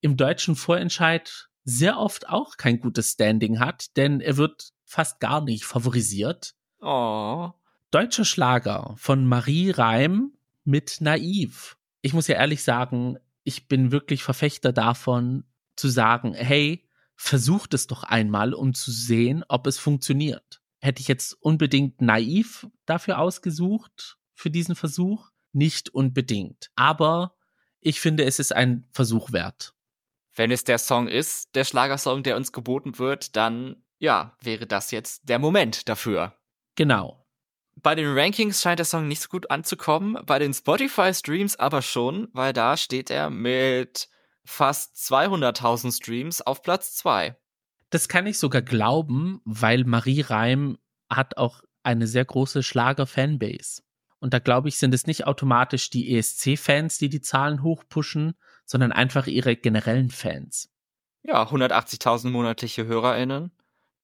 [0.00, 5.40] im deutschen Vorentscheid sehr oft auch kein gutes Standing hat, denn er wird fast gar
[5.40, 6.54] nicht favorisiert.
[6.80, 7.50] Oh.
[7.90, 10.32] Deutscher Schlager von Marie Reim
[10.64, 11.76] mit Naiv.
[12.02, 15.44] Ich muss ja ehrlich sagen, ich bin wirklich Verfechter davon,
[15.76, 20.62] zu sagen, hey, versucht es doch einmal, um zu sehen, ob es funktioniert.
[20.80, 25.30] Hätte ich jetzt unbedingt naiv dafür ausgesucht, für diesen Versuch?
[25.52, 26.70] Nicht unbedingt.
[26.74, 27.36] Aber
[27.80, 29.74] ich finde, es ist ein Versuch wert.
[30.34, 34.90] Wenn es der Song ist, der Schlagersong, der uns geboten wird, dann ja, wäre das
[34.90, 36.36] jetzt der Moment dafür.
[36.74, 37.23] Genau.
[37.76, 42.28] Bei den Rankings scheint der Song nicht so gut anzukommen, bei den Spotify-Streams aber schon,
[42.32, 44.08] weil da steht er mit
[44.44, 47.36] fast 200.000 Streams auf Platz 2.
[47.90, 50.78] Das kann ich sogar glauben, weil Marie Reim
[51.10, 53.82] hat auch eine sehr große Schlager-Fanbase.
[54.18, 58.34] Und da glaube ich, sind es nicht automatisch die ESC-Fans, die die Zahlen hochpushen,
[58.64, 60.70] sondern einfach ihre generellen Fans.
[61.22, 63.50] Ja, 180.000 monatliche HörerInnen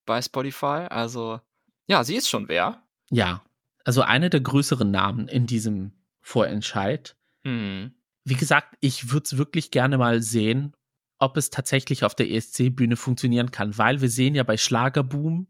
[0.04, 0.86] bei Spotify.
[0.90, 1.40] Also,
[1.86, 2.82] ja, sie ist schon wer.
[3.10, 3.42] Ja,
[3.90, 7.16] also eine der größeren Namen in diesem Vorentscheid.
[7.42, 7.92] Mhm.
[8.22, 10.76] Wie gesagt, ich würde es wirklich gerne mal sehen,
[11.18, 15.48] ob es tatsächlich auf der ESC-Bühne funktionieren kann, weil wir sehen ja bei Schlagerboom,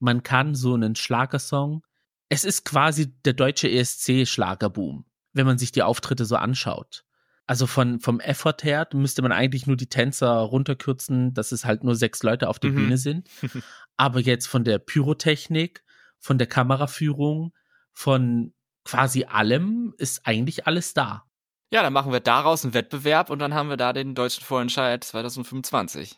[0.00, 1.82] man kann so einen Schlagersong,
[2.28, 7.06] es ist quasi der deutsche ESC-Schlagerboom, wenn man sich die Auftritte so anschaut.
[7.46, 11.84] Also von, vom Effort her müsste man eigentlich nur die Tänzer runterkürzen, dass es halt
[11.84, 12.74] nur sechs Leute auf der mhm.
[12.74, 13.30] Bühne sind.
[13.96, 15.84] Aber jetzt von der Pyrotechnik,
[16.18, 17.54] von der Kameraführung,
[17.98, 21.24] von quasi allem ist eigentlich alles da.
[21.72, 25.02] Ja, dann machen wir daraus einen Wettbewerb und dann haben wir da den deutschen Vorentscheid
[25.02, 26.16] 2025.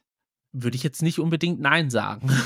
[0.53, 2.29] Würde ich jetzt nicht unbedingt Nein sagen.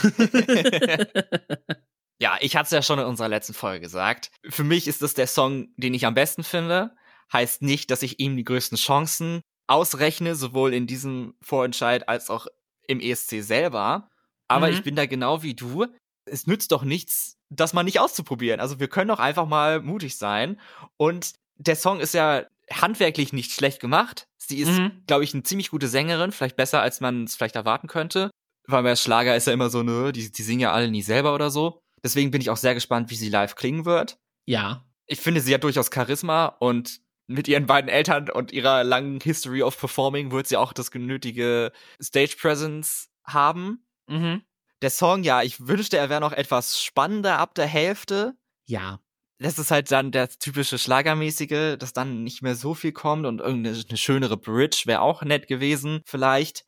[2.21, 4.31] ja, ich hatte es ja schon in unserer letzten Folge gesagt.
[4.49, 6.95] Für mich ist das der Song, den ich am besten finde.
[7.33, 12.47] Heißt nicht, dass ich ihm die größten Chancen ausrechne, sowohl in diesem Vorentscheid als auch
[12.87, 14.11] im ESC selber.
[14.47, 14.75] Aber mhm.
[14.75, 15.87] ich bin da genau wie du.
[16.25, 18.61] Es nützt doch nichts, das mal nicht auszuprobieren.
[18.61, 20.61] Also wir können doch einfach mal mutig sein.
[20.97, 24.27] Und der Song ist ja handwerklich nicht schlecht gemacht.
[24.37, 25.03] Sie ist, mhm.
[25.07, 28.31] glaube ich, eine ziemlich gute Sängerin, vielleicht besser, als man es vielleicht erwarten könnte.
[28.67, 31.35] Weil bei Schlager ist ja immer so, ne, die, die singen ja alle nie selber
[31.35, 31.81] oder so.
[32.03, 34.19] Deswegen bin ich auch sehr gespannt, wie sie live klingen wird.
[34.47, 34.85] Ja.
[35.07, 39.63] Ich finde, sie hat durchaus Charisma und mit ihren beiden Eltern und ihrer langen History
[39.63, 43.87] of Performing wird sie auch das genötige Stage Presence haben.
[44.09, 44.43] Mhm.
[44.85, 48.35] Der Song, ja, ich wünschte, er wäre noch etwas spannender ab der Hälfte.
[48.67, 49.01] Ja
[49.39, 53.41] das ist halt dann der typische Schlagermäßige, dass dann nicht mehr so viel kommt und
[53.41, 56.65] irgendeine schönere Bridge wäre auch nett gewesen, vielleicht.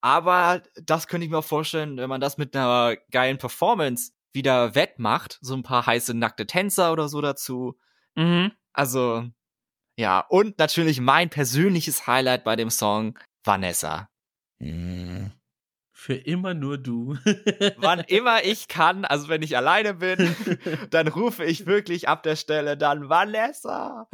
[0.00, 4.74] Aber das könnte ich mir auch vorstellen, wenn man das mit einer geilen Performance wieder
[4.74, 7.78] wettmacht, so ein paar heiße nackte Tänzer oder so dazu.
[8.14, 8.52] Mhm.
[8.72, 9.24] Also,
[9.98, 14.08] ja, und natürlich mein persönliches Highlight bei dem Song, Vanessa.
[14.58, 15.15] Mhm.
[16.06, 17.16] Für immer nur du.
[17.78, 20.36] Wann immer ich kann, also wenn ich alleine bin,
[20.90, 24.06] dann rufe ich wirklich ab der Stelle dann Vanessa.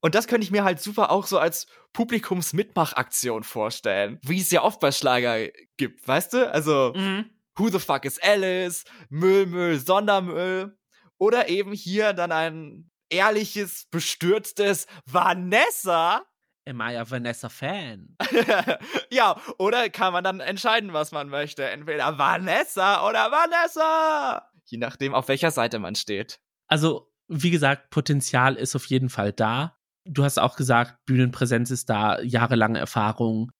[0.00, 4.64] Und das könnte ich mir halt super auch so als Publikumsmitmachaktion vorstellen, wie es ja
[4.64, 6.52] oft bei Schlager gibt, weißt du?
[6.52, 7.30] Also, mhm.
[7.54, 8.82] Who the fuck is Alice?
[9.08, 10.76] Müll, Müll, Sondermüll.
[11.18, 16.26] Oder eben hier dann ein ehrliches, bestürztes Vanessa
[16.66, 18.16] am I a Vanessa Fan?
[19.10, 21.68] ja, oder kann man dann entscheiden, was man möchte.
[21.68, 24.48] Entweder Vanessa oder Vanessa.
[24.64, 26.40] Je nachdem, auf welcher Seite man steht.
[26.68, 29.76] Also, wie gesagt, Potenzial ist auf jeden Fall da.
[30.04, 33.52] Du hast auch gesagt, Bühnenpräsenz ist da, jahrelange Erfahrung.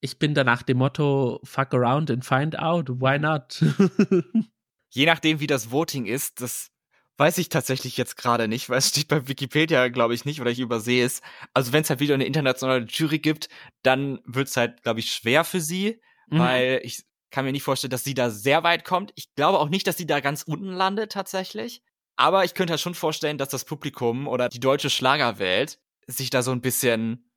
[0.00, 3.62] Ich bin da nach dem Motto, fuck around and find out, why not?
[4.90, 6.70] Je nachdem, wie das Voting ist, das
[7.16, 10.50] Weiß ich tatsächlich jetzt gerade nicht, weil es steht bei Wikipedia, glaube ich, nicht, oder
[10.50, 11.22] ich übersehe es.
[11.52, 13.48] Also wenn es halt wieder eine internationale Jury gibt,
[13.82, 16.38] dann wird es halt, glaube ich, schwer für sie, mhm.
[16.38, 19.12] weil ich kann mir nicht vorstellen, dass sie da sehr weit kommt.
[19.16, 21.82] Ich glaube auch nicht, dass sie da ganz unten landet tatsächlich.
[22.16, 26.42] Aber ich könnte halt schon vorstellen, dass das Publikum oder die deutsche Schlagerwelt sich da
[26.42, 27.30] so ein bisschen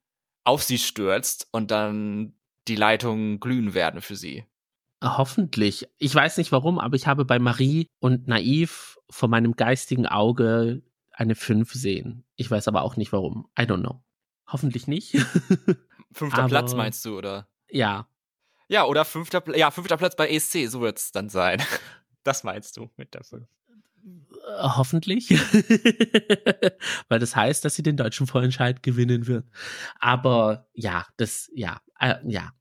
[0.44, 2.34] auf sie stürzt und dann
[2.68, 4.44] die Leitungen glühen werden für sie.
[5.02, 5.86] Hoffentlich.
[5.98, 10.82] Ich weiß nicht warum, aber ich habe bei Marie und Naiv vor meinem geistigen Auge
[11.12, 12.24] eine 5 sehen.
[12.36, 13.48] Ich weiß aber auch nicht warum.
[13.58, 14.02] I don't know.
[14.46, 15.12] Hoffentlich nicht.
[16.12, 17.48] Fünfter aber, Platz meinst du, oder?
[17.70, 18.08] Ja.
[18.68, 21.62] Ja, oder fünfter, ja, fünfter Platz bei ESC, so wird es dann sein.
[22.24, 23.46] Das meinst du mit der 5.
[24.04, 25.30] Äh, hoffentlich.
[27.08, 29.46] Weil das heißt, dass sie den deutschen Vorentscheid gewinnen wird.
[29.98, 32.52] Aber ja, das, ja, äh, ja,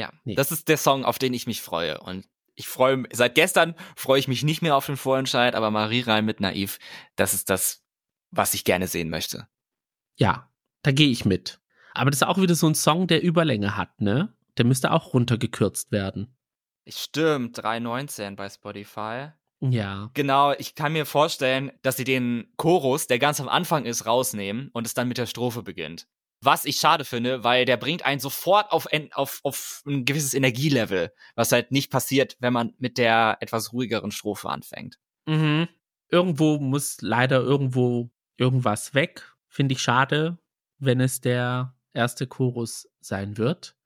[0.00, 0.34] ja, nee.
[0.34, 2.00] das ist der Song, auf den ich mich freue.
[2.00, 6.00] Und ich freue seit gestern freue ich mich nicht mehr auf den Vorentscheid, aber Marie
[6.00, 6.78] rein mit Naiv,
[7.16, 7.84] das ist das,
[8.30, 9.46] was ich gerne sehen möchte.
[10.16, 10.50] Ja,
[10.82, 11.60] da gehe ich mit.
[11.92, 14.34] Aber das ist auch wieder so ein Song, der Überlänge hat, ne?
[14.56, 16.36] Der müsste auch runtergekürzt werden.
[16.88, 19.32] Stimmt, 3,19 bei Spotify.
[19.60, 20.10] Ja.
[20.14, 24.70] Genau, ich kann mir vorstellen, dass sie den Chorus, der ganz am Anfang ist, rausnehmen
[24.72, 26.08] und es dann mit der Strophe beginnt.
[26.42, 31.12] Was ich schade finde, weil der bringt einen sofort auf, auf, auf ein gewisses Energielevel,
[31.34, 34.98] was halt nicht passiert, wenn man mit der etwas ruhigeren Strophe anfängt.
[35.26, 35.68] Mhm.
[36.08, 39.34] Irgendwo muss leider irgendwo irgendwas weg.
[39.48, 40.38] Finde ich schade,
[40.78, 43.76] wenn es der erste Chorus sein wird.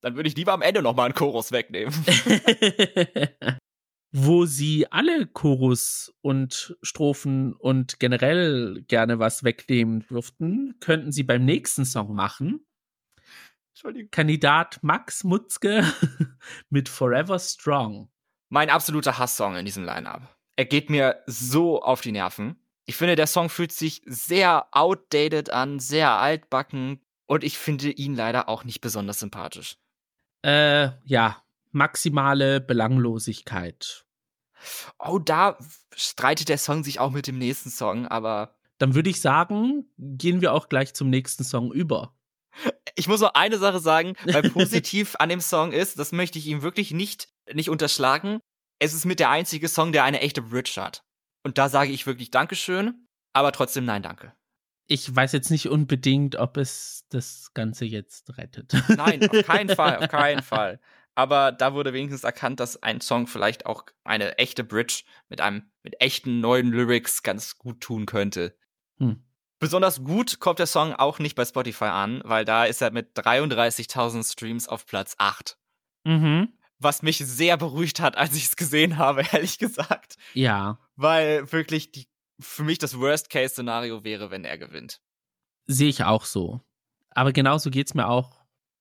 [0.00, 1.94] Dann würde ich lieber am Ende nochmal einen Chorus wegnehmen.
[4.12, 11.44] wo sie alle Chorus und Strophen und generell gerne was wegnehmen dürften, könnten sie beim
[11.44, 12.64] nächsten Song machen.
[14.10, 15.84] Kandidat Max Mutzke
[16.70, 18.08] mit Forever Strong.
[18.48, 20.36] Mein absoluter Hasssong in diesem Line-Up.
[20.56, 22.56] Er geht mir so auf die Nerven.
[22.86, 28.16] Ich finde, der Song fühlt sich sehr outdated an, sehr altbacken und ich finde ihn
[28.16, 29.76] leider auch nicht besonders sympathisch.
[30.42, 31.42] Äh, ja,
[31.72, 34.04] maximale Belanglosigkeit.
[34.98, 35.58] Oh, da
[35.94, 38.56] streitet der Song sich auch mit dem nächsten Song, aber.
[38.78, 42.14] Dann würde ich sagen, gehen wir auch gleich zum nächsten Song über.
[42.94, 46.46] Ich muss noch eine Sache sagen, weil positiv an dem Song ist, das möchte ich
[46.46, 48.40] ihm wirklich nicht, nicht unterschlagen.
[48.78, 51.04] Es ist mit der einzige Song, der eine echte Bridge hat.
[51.44, 54.32] Und da sage ich wirklich Dankeschön, aber trotzdem nein, danke.
[54.86, 58.72] Ich weiß jetzt nicht unbedingt, ob es das Ganze jetzt rettet.
[58.88, 60.80] Nein, auf keinen Fall, auf keinen Fall.
[61.18, 65.68] Aber da wurde wenigstens erkannt, dass ein Song vielleicht auch eine echte Bridge mit einem
[65.82, 68.56] mit echten neuen Lyrics ganz gut tun könnte.
[68.98, 69.24] Hm.
[69.58, 73.18] Besonders gut kommt der Song auch nicht bei Spotify an, weil da ist er mit
[73.18, 75.58] 33.000 Streams auf Platz 8.
[76.04, 76.52] Mhm.
[76.78, 80.18] Was mich sehr beruhigt hat, als ich es gesehen habe, ehrlich gesagt.
[80.34, 80.78] Ja.
[80.94, 82.06] Weil wirklich die,
[82.38, 85.00] für mich das Worst-Case-Szenario wäre, wenn er gewinnt.
[85.66, 86.60] Sehe ich auch so.
[87.10, 88.38] Aber genauso geht es mir auch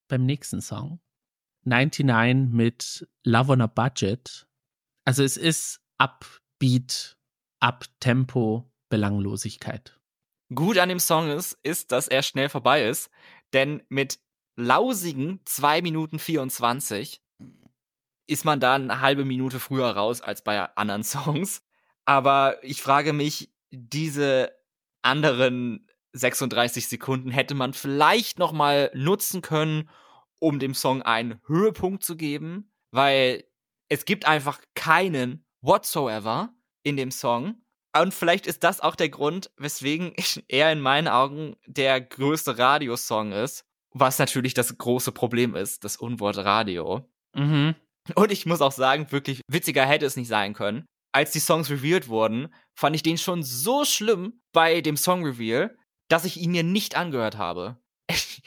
[0.08, 1.00] beim nächsten Song.
[1.68, 4.48] 99 mit Love on a Budget.
[5.06, 7.18] Also es ist Upbeat,
[7.60, 10.00] Uptempo, Belanglosigkeit.
[10.54, 13.10] Gut an dem Song ist, ist, dass er schnell vorbei ist,
[13.54, 14.20] denn mit
[14.56, 17.22] lausigen 2 Minuten 24
[18.28, 21.64] ist man da eine halbe Minute früher raus als bei anderen Songs.
[22.06, 24.52] Aber ich frage mich, diese
[25.02, 29.90] anderen 36 Sekunden hätte man vielleicht noch mal nutzen können,
[30.40, 33.44] um dem Song einen Höhepunkt zu geben, weil
[33.90, 37.62] es gibt einfach keinen whatsoever in dem Song.
[37.96, 40.14] Und vielleicht ist das auch der Grund, weswegen
[40.48, 43.64] er in meinen Augen der größte Radiosong ist.
[43.94, 47.10] Was natürlich das große Problem ist, das Unwort Radio.
[47.34, 47.76] Mhm.
[48.16, 50.86] Und ich muss auch sagen, wirklich witziger hätte es nicht sein können.
[51.14, 55.76] Als die Songs revealed wurden, fand ich den schon so schlimm bei dem Song Reveal,
[56.10, 57.78] dass ich ihn mir nicht angehört habe.
[58.08, 58.44] Ich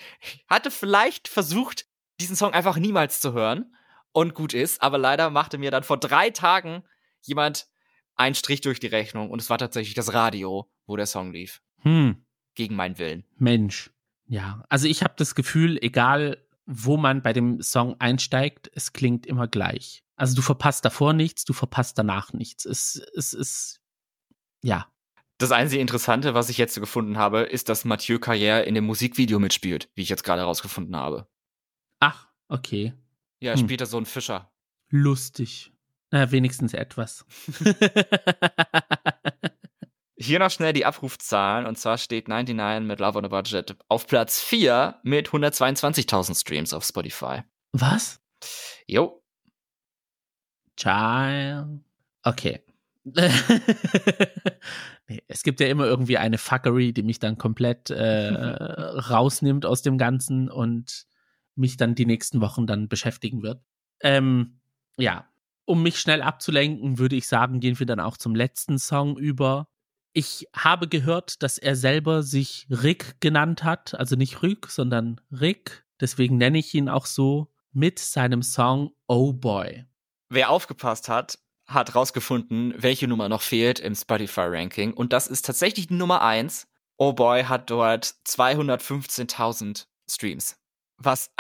[0.49, 1.87] hatte vielleicht versucht,
[2.21, 3.75] diesen Song einfach niemals zu hören
[4.13, 6.83] und gut ist, aber leider machte mir dann vor drei Tagen
[7.23, 7.69] jemand
[8.17, 11.63] einen Strich durch die Rechnung und es war tatsächlich das Radio, wo der Song lief.
[11.79, 12.25] Hm.
[12.55, 13.25] Gegen meinen Willen.
[13.37, 13.91] Mensch.
[14.27, 19.27] Ja, also ich habe das Gefühl, egal wo man bei dem Song einsteigt, es klingt
[19.27, 20.05] immer gleich.
[20.15, 22.65] Also du verpasst davor nichts, du verpasst danach nichts.
[22.65, 23.81] Es, es ist,
[24.63, 24.87] ja,
[25.41, 29.39] das einzige Interessante, was ich jetzt gefunden habe, ist, dass Mathieu Carrière in dem Musikvideo
[29.39, 31.27] mitspielt, wie ich jetzt gerade herausgefunden habe.
[31.99, 32.93] Ach, okay.
[33.41, 33.65] Ja, er hm.
[33.65, 34.53] spielt da so einen Fischer.
[34.91, 35.73] Lustig.
[36.11, 37.25] Na, wenigstens etwas.
[40.19, 41.67] Hier noch schnell die Abrufzahlen.
[41.67, 46.75] Und zwar steht 99 mit Love on a Budget auf Platz 4 mit 122.000 Streams
[46.75, 47.45] auf Spotify.
[47.73, 48.21] Was?
[48.87, 49.23] Jo.
[50.77, 51.81] Child.
[52.25, 52.63] Okay.
[53.05, 53.31] Nee,
[55.29, 58.33] es gibt ja immer irgendwie eine Fuckery, die mich dann komplett äh,
[59.11, 61.07] rausnimmt aus dem Ganzen und
[61.55, 63.63] mich dann die nächsten Wochen dann beschäftigen wird.
[64.03, 64.61] Ähm,
[64.97, 65.27] ja,
[65.65, 69.69] um mich schnell abzulenken, würde ich sagen, gehen wir dann auch zum letzten Song über.
[70.13, 75.87] Ich habe gehört, dass er selber sich Rick genannt hat, also nicht Rück, sondern Rick.
[76.01, 79.85] Deswegen nenne ich ihn auch so mit seinem Song Oh Boy.
[80.29, 81.39] Wer aufgepasst hat,
[81.73, 84.93] hat rausgefunden, welche Nummer noch fehlt im Spotify-Ranking.
[84.93, 86.67] Und das ist tatsächlich die Nummer 1.
[86.97, 90.57] Oh Boy hat dort 215.000 Streams.
[90.99, 91.31] Was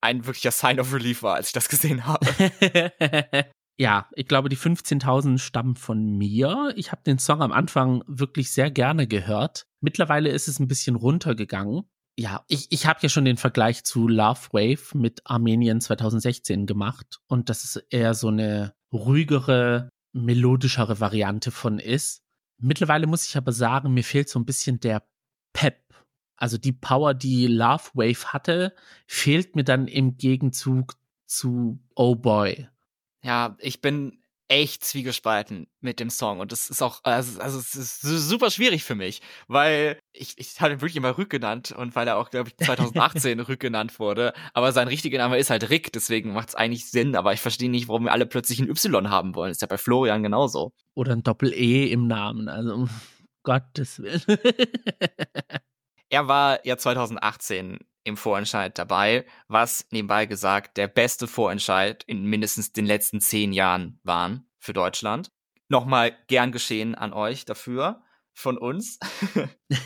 [0.00, 2.26] ein wirklicher Sign of Relief war, als ich das gesehen habe.
[3.76, 6.72] ja, ich glaube, die 15.000 stammen von mir.
[6.76, 9.66] Ich habe den Song am Anfang wirklich sehr gerne gehört.
[9.80, 11.82] Mittlerweile ist es ein bisschen runtergegangen.
[12.18, 17.20] Ja, ich, ich habe ja schon den Vergleich zu Love Wave mit Armenien 2016 gemacht.
[17.26, 22.22] Und das ist eher so eine ruhigere, melodischere Variante von ist.
[22.58, 25.02] Mittlerweile muss ich aber sagen, mir fehlt so ein bisschen der
[25.52, 25.80] Pep.
[26.36, 28.74] Also die Power, die Love Wave hatte,
[29.06, 32.68] fehlt mir dann im Gegenzug zu Oh Boy.
[33.22, 34.19] Ja, ich bin
[34.50, 36.40] echt zwiegespalten mit dem Song.
[36.40, 40.60] Und das ist auch, also, also es ist super schwierig für mich, weil ich, ich
[40.60, 44.00] hatte ihn wirklich immer Rück genannt und weil er auch, glaube ich, 2018 Rück genannt
[44.00, 44.32] wurde.
[44.52, 47.14] Aber sein richtiger Name ist halt Rick, deswegen macht es eigentlich Sinn.
[47.14, 49.52] Aber ich verstehe nicht, warum wir alle plötzlich ein Y haben wollen.
[49.52, 50.72] ist ja bei Florian genauso.
[50.94, 52.48] Oder ein Doppel-E im Namen.
[52.48, 52.90] Also, um
[53.44, 54.22] Gottes Willen.
[56.10, 62.72] Er war ja 2018 im Vorentscheid dabei, was nebenbei gesagt der beste Vorentscheid in mindestens
[62.72, 65.30] den letzten zehn Jahren waren für Deutschland.
[65.68, 68.98] Nochmal gern geschehen an euch dafür, von uns.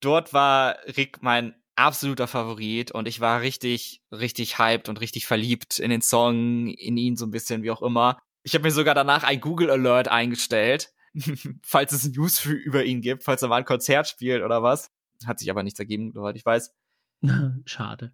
[0.00, 5.78] Dort war Rick mein absoluter Favorit und ich war richtig, richtig hyped und richtig verliebt
[5.78, 8.18] in den Song, in ihn so ein bisschen, wie auch immer.
[8.42, 10.92] Ich habe mir sogar danach ein Google Alert eingestellt,
[11.62, 14.90] falls es News für, über ihn gibt, falls er mal ein Konzert spielt oder was.
[15.26, 16.72] Hat sich aber nichts ergeben, soweit ich weiß.
[17.66, 18.12] Schade.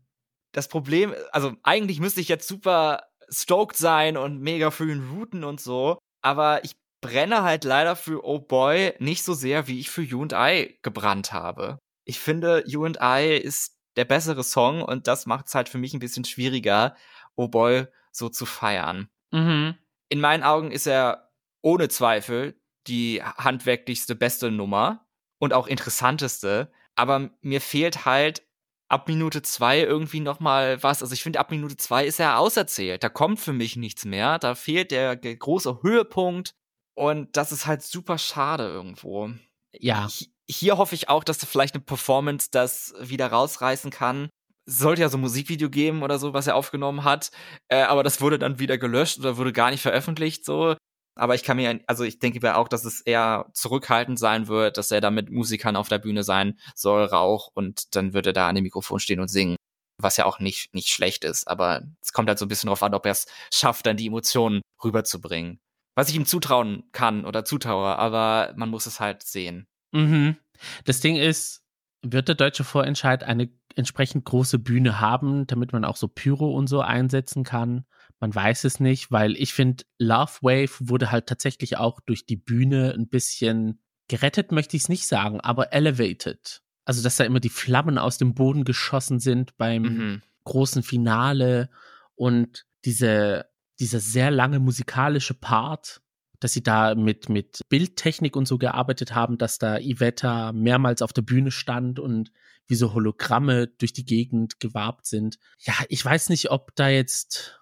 [0.53, 5.45] Das Problem, also eigentlich müsste ich jetzt super stoked sein und mega für ihn routen
[5.45, 9.91] und so, aber ich brenne halt leider für Oh Boy nicht so sehr, wie ich
[9.91, 11.79] für You and I gebrannt habe.
[12.05, 15.79] Ich finde, You and I ist der bessere Song und das macht es halt für
[15.79, 16.97] mich ein bisschen schwieriger,
[17.35, 19.09] Oh Boy so zu feiern.
[19.31, 19.77] Mhm.
[20.09, 21.31] In meinen Augen ist er
[21.63, 22.59] ohne Zweifel
[22.89, 25.07] die handwerklichste, beste Nummer
[25.39, 28.43] und auch interessanteste, aber mir fehlt halt
[28.89, 31.03] ab Minute zwei irgendwie noch mal was.
[31.03, 33.03] Also ich finde, ab Minute zwei ist er auserzählt.
[33.03, 34.39] Da kommt für mich nichts mehr.
[34.39, 36.55] Da fehlt der große Höhepunkt.
[36.95, 39.31] Und das ist halt super schade irgendwo.
[39.73, 40.09] Ja.
[40.49, 44.31] Hier hoffe ich auch, dass da vielleicht eine Performance das wieder rausreißen kann.
[44.65, 47.31] Es sollte ja so ein Musikvideo geben oder so, was er aufgenommen hat.
[47.69, 50.77] Äh, aber das wurde dann wieder gelöscht oder wurde gar nicht veröffentlicht, so.
[51.17, 54.77] Aber ich kann mir, also ich denke mir auch, dass es eher zurückhaltend sein wird,
[54.77, 58.33] dass er da mit Musikern auf der Bühne sein soll, Rauch, und dann wird er
[58.35, 59.57] da an dem Mikrofon stehen und singen.
[59.99, 62.83] Was ja auch nicht, nicht schlecht ist, aber es kommt halt so ein bisschen drauf
[62.83, 65.59] an, ob er es schafft, dann die Emotionen rüberzubringen.
[65.95, 69.67] Was ich ihm zutrauen kann oder zutraue, aber man muss es halt sehen.
[69.93, 70.37] Mhm.
[70.85, 71.63] Das Ding ist,
[72.03, 76.67] wird der deutsche Vorentscheid eine entsprechend große Bühne haben, damit man auch so Pyro und
[76.67, 77.87] so einsetzen kann?
[78.21, 82.37] Man weiß es nicht, weil ich finde, Love Wave wurde halt tatsächlich auch durch die
[82.37, 86.63] Bühne ein bisschen gerettet, möchte ich es nicht sagen, aber elevated.
[86.85, 90.23] Also, dass da immer die Flammen aus dem Boden geschossen sind beim mhm.
[90.45, 91.69] großen Finale
[92.15, 93.47] und diese,
[93.81, 96.01] dieser sehr lange musikalische Part,
[96.41, 101.13] dass sie da mit, mit Bildtechnik und so gearbeitet haben, dass da Iveta mehrmals auf
[101.13, 102.31] der Bühne stand und
[102.67, 105.39] wie so Hologramme durch die Gegend gewabt sind.
[105.59, 107.61] Ja, ich weiß nicht, ob da jetzt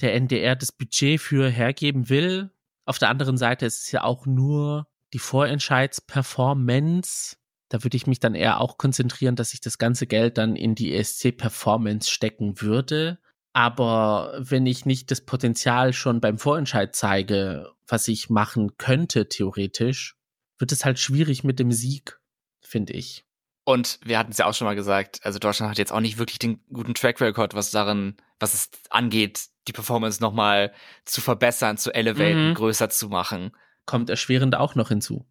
[0.00, 2.50] der NDR das Budget für hergeben will.
[2.84, 7.36] Auf der anderen Seite ist es ja auch nur die Vorentscheidsperformance.
[7.68, 10.74] Da würde ich mich dann eher auch konzentrieren, dass ich das ganze Geld dann in
[10.74, 13.18] die ESC Performance stecken würde.
[13.52, 20.16] Aber wenn ich nicht das Potenzial schon beim Vorentscheid zeige, was ich machen könnte, theoretisch,
[20.58, 22.20] wird es halt schwierig mit dem Sieg,
[22.60, 23.24] finde ich.
[23.64, 26.18] Und wir hatten es ja auch schon mal gesagt, also Deutschland hat jetzt auch nicht
[26.18, 30.72] wirklich den guten Track Record, was darin, was es angeht, die Performance nochmal
[31.04, 32.54] zu verbessern, zu elevaten, mhm.
[32.54, 33.52] größer zu machen.
[33.84, 35.26] Kommt erschwerend auch noch hinzu.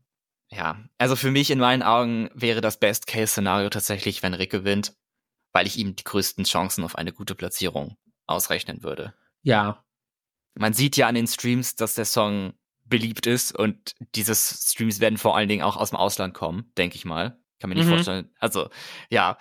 [0.49, 4.95] Ja, also für mich in meinen Augen wäre das Best-Case-Szenario tatsächlich, wenn Rick gewinnt,
[5.51, 9.13] weil ich ihm die größten Chancen auf eine gute Platzierung ausrechnen würde.
[9.41, 9.83] Ja.
[10.53, 12.53] Man sieht ja an den Streams, dass der Song
[12.86, 16.95] beliebt ist und diese Streams werden vor allen Dingen auch aus dem Ausland kommen, denke
[16.95, 17.39] ich mal.
[17.59, 17.93] Kann mir nicht mhm.
[17.93, 18.29] vorstellen.
[18.39, 18.69] Also,
[19.09, 19.38] ja.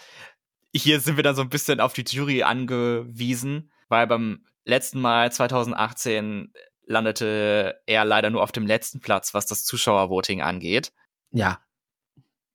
[0.75, 5.31] Hier sind wir dann so ein bisschen auf die Jury angewiesen, weil beim letzten Mal
[5.33, 6.53] 2018
[6.87, 10.93] landete er leider nur auf dem letzten Platz, was das Zuschauervoting angeht.
[11.31, 11.61] Ja.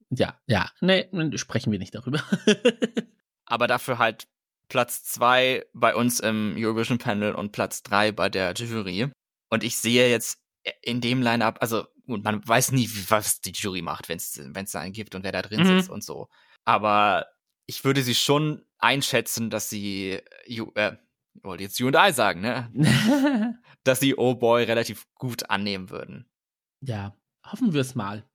[0.10, 0.72] Ja, ja.
[0.82, 2.24] Nee, sprechen wir nicht darüber.
[3.45, 4.28] Aber dafür halt
[4.68, 9.12] Platz zwei bei uns im Eurovision Panel und Platz drei bei der Jury.
[9.49, 10.39] Und ich sehe jetzt
[10.82, 14.80] in dem Line-Up, also gut, man weiß nie, was die Jury macht, wenn es da
[14.80, 15.80] einen gibt und wer da drin mhm.
[15.80, 16.28] sitzt und so.
[16.66, 17.26] Aber
[17.66, 20.91] ich würde sie schon einschätzen, dass sie äh,
[21.43, 23.59] wollte jetzt you and I sagen, ne?
[23.84, 26.30] dass sie Oh Boy relativ gut annehmen würden.
[26.82, 27.15] Ja,
[27.45, 28.30] hoffen wir es mal.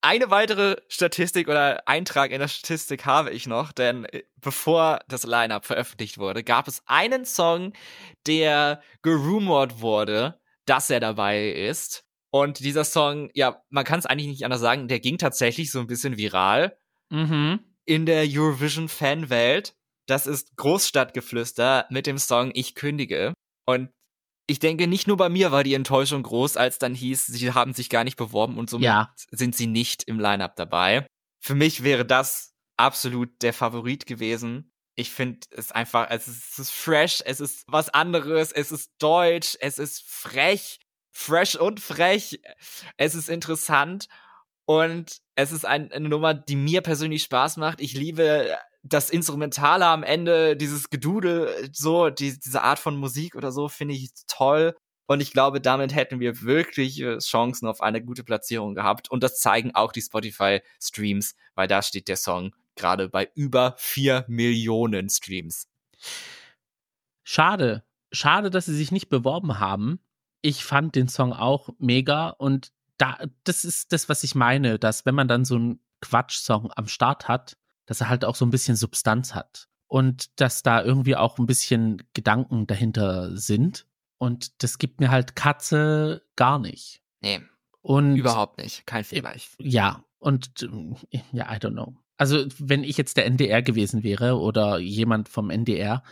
[0.00, 5.24] Eine weitere Statistik oder Eintrag in der Statistik habe ich noch, denn äh, bevor das
[5.24, 7.72] Lineup veröffentlicht wurde, gab es einen Song,
[8.26, 12.04] der gerumort wurde, dass er dabei ist.
[12.30, 15.80] Und dieser Song, ja, man kann es eigentlich nicht anders sagen, der ging tatsächlich so
[15.80, 16.78] ein bisschen viral
[17.10, 17.60] mhm.
[17.84, 19.74] in der Eurovision-Fanwelt.
[20.08, 23.34] Das ist Großstadtgeflüster mit dem Song Ich kündige.
[23.66, 23.90] Und
[24.46, 27.74] ich denke, nicht nur bei mir war die Enttäuschung groß, als dann hieß, sie haben
[27.74, 29.12] sich gar nicht beworben und somit ja.
[29.30, 31.06] sind sie nicht im Lineup dabei.
[31.38, 34.72] Für mich wäre das absolut der Favorit gewesen.
[34.94, 38.90] Ich finde es einfach, es ist, es ist fresh, es ist was anderes, es ist
[38.98, 40.80] deutsch, es ist frech,
[41.12, 42.40] fresh und frech,
[42.96, 44.08] es ist interessant
[44.64, 47.82] und es ist ein, eine Nummer, die mir persönlich Spaß macht.
[47.82, 48.56] Ich liebe
[48.88, 53.94] das Instrumentale am Ende, dieses Gedudel, so, die, diese Art von Musik oder so, finde
[53.94, 54.76] ich toll.
[55.06, 59.10] Und ich glaube, damit hätten wir wirklich Chancen auf eine gute Platzierung gehabt.
[59.10, 64.24] Und das zeigen auch die Spotify-Streams, weil da steht der Song gerade bei über vier
[64.28, 65.68] Millionen Streams.
[67.24, 67.84] Schade.
[68.10, 70.00] Schade, dass sie sich nicht beworben haben.
[70.40, 75.04] Ich fand den Song auch mega und da, das ist das, was ich meine, dass
[75.04, 77.57] wenn man dann so einen Quatsch-Song am Start hat,
[77.88, 81.46] dass er halt auch so ein bisschen Substanz hat und dass da irgendwie auch ein
[81.46, 83.86] bisschen Gedanken dahinter sind.
[84.18, 87.02] Und das gibt mir halt Katze gar nicht.
[87.22, 87.40] Nee.
[87.80, 88.86] Und überhaupt nicht.
[88.86, 89.48] Kein Vergleich.
[89.58, 90.04] Ja.
[90.18, 90.68] Und
[91.32, 91.96] ja, I don't know.
[92.18, 96.02] Also, wenn ich jetzt der NDR gewesen wäre oder jemand vom NDR,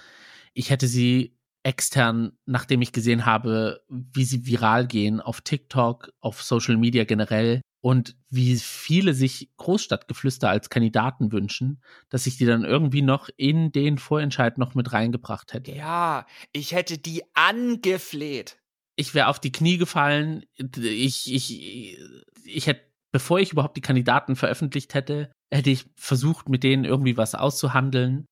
[0.54, 6.42] ich hätte sie extern, nachdem ich gesehen habe, wie sie viral gehen auf TikTok, auf
[6.42, 12.64] Social Media generell, und wie viele sich Großstadtgeflüster als Kandidaten wünschen, dass ich die dann
[12.64, 15.70] irgendwie noch in den Vorentscheid noch mit reingebracht hätte.
[15.70, 18.58] Ja, ich hätte die angefleht.
[18.96, 20.44] Ich wäre auf die Knie gefallen.
[20.76, 21.96] Ich, ich,
[22.44, 22.82] ich hätte
[23.12, 28.26] bevor ich überhaupt die Kandidaten veröffentlicht hätte, hätte ich versucht, mit denen irgendwie was auszuhandeln.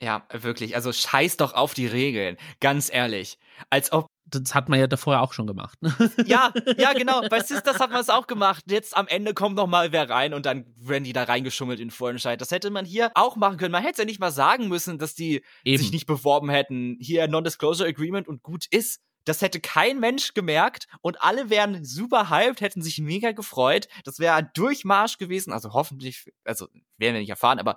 [0.00, 0.74] Ja, wirklich.
[0.74, 2.38] Also scheiß doch auf die Regeln.
[2.58, 3.38] Ganz ehrlich.
[3.70, 4.08] Als ob.
[4.28, 5.78] Das hat man ja davor auch schon gemacht.
[6.26, 7.22] ja, ja, genau.
[7.28, 8.64] Bei Sisters hat man es auch gemacht.
[8.68, 11.90] Jetzt am Ende kommt noch mal wer rein und dann werden die da reingeschummelt in
[11.90, 12.40] Vorentscheid.
[12.40, 13.72] Das hätte man hier auch machen können.
[13.72, 15.80] Man hätte ja nicht mal sagen müssen, dass die Eben.
[15.80, 16.96] sich nicht beworben hätten.
[17.00, 19.00] Hier Non-Disclosure Agreement und gut ist.
[19.24, 23.88] Das hätte kein Mensch gemerkt und alle wären super hyped, hätten sich mega gefreut.
[24.04, 25.52] Das wäre ein Durchmarsch gewesen.
[25.52, 27.76] Also hoffentlich, also werden wir nicht erfahren, aber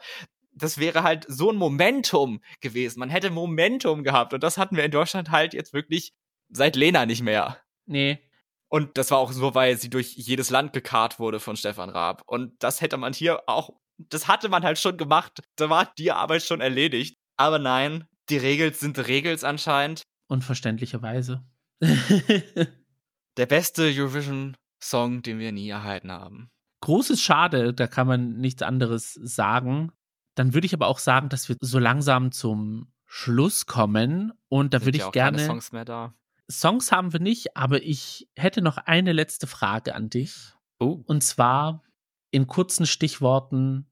[0.54, 3.00] das wäre halt so ein Momentum gewesen.
[3.00, 6.14] Man hätte Momentum gehabt und das hatten wir in Deutschland halt jetzt wirklich
[6.50, 7.58] seit Lena nicht mehr.
[7.86, 8.20] Nee.
[8.68, 12.24] Und das war auch so, weil sie durch jedes Land gekarrt wurde von Stefan Raab.
[12.28, 15.42] Und das hätte man hier auch, das hatte man halt schon gemacht.
[15.56, 17.18] Da war die Arbeit schon erledigt.
[17.36, 20.04] Aber nein, die Regels sind Regels anscheinend.
[20.28, 21.44] Unverständlicherweise.
[21.82, 26.52] Der beste Eurovision-Song, den wir nie erhalten haben.
[26.82, 29.92] Großes Schade, da kann man nichts anderes sagen.
[30.36, 34.86] Dann würde ich aber auch sagen, dass wir so langsam zum Schluss kommen und da
[34.86, 35.38] würde ich ja gerne.
[35.38, 36.14] Keine Songs mehr da.
[36.52, 40.54] Songs haben wir nicht, aber ich hätte noch eine letzte Frage an dich.
[40.80, 41.04] Oh.
[41.06, 41.84] Und zwar
[42.32, 43.92] in kurzen Stichworten: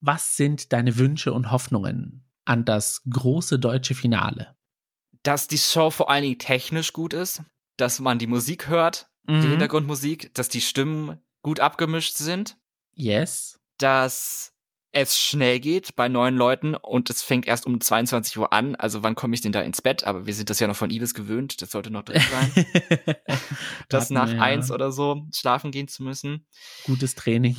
[0.00, 4.56] Was sind deine Wünsche und Hoffnungen an das große deutsche Finale?
[5.22, 7.42] Dass die Show vor allen Dingen technisch gut ist,
[7.76, 9.42] dass man die Musik hört, mhm.
[9.42, 12.56] die Hintergrundmusik, dass die Stimmen gut abgemischt sind.
[12.94, 13.60] Yes.
[13.78, 14.51] Dass
[14.92, 18.74] es schnell geht bei neun Leuten und es fängt erst um 22 Uhr an.
[18.74, 20.04] Also wann komme ich denn da ins Bett?
[20.04, 21.62] Aber wir sind das ja noch von Ibis gewöhnt.
[21.62, 22.66] Das sollte noch drin sein.
[23.88, 24.74] das nach wir, eins ja.
[24.74, 26.46] oder so schlafen gehen zu müssen.
[26.84, 27.56] Gutes Training.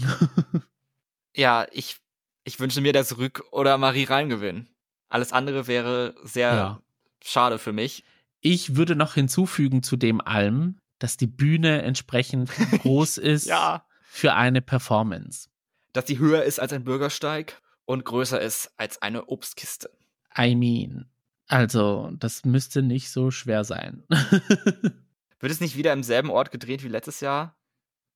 [1.35, 1.97] ja, ich,
[2.43, 4.69] ich wünsche mir, dass Rück oder Marie Rein gewinnen.
[5.09, 6.81] Alles andere wäre sehr ja.
[7.23, 8.03] schade für mich.
[8.41, 13.87] Ich würde noch hinzufügen zu dem allem, dass die Bühne entsprechend groß ist ja.
[14.03, 15.49] für eine Performance
[15.93, 19.89] dass sie höher ist als ein Bürgersteig und größer ist als eine Obstkiste.
[20.37, 21.09] I mean.
[21.47, 24.03] Also, das müsste nicht so schwer sein.
[24.09, 27.57] Wird es nicht wieder im selben Ort gedreht wie letztes Jahr?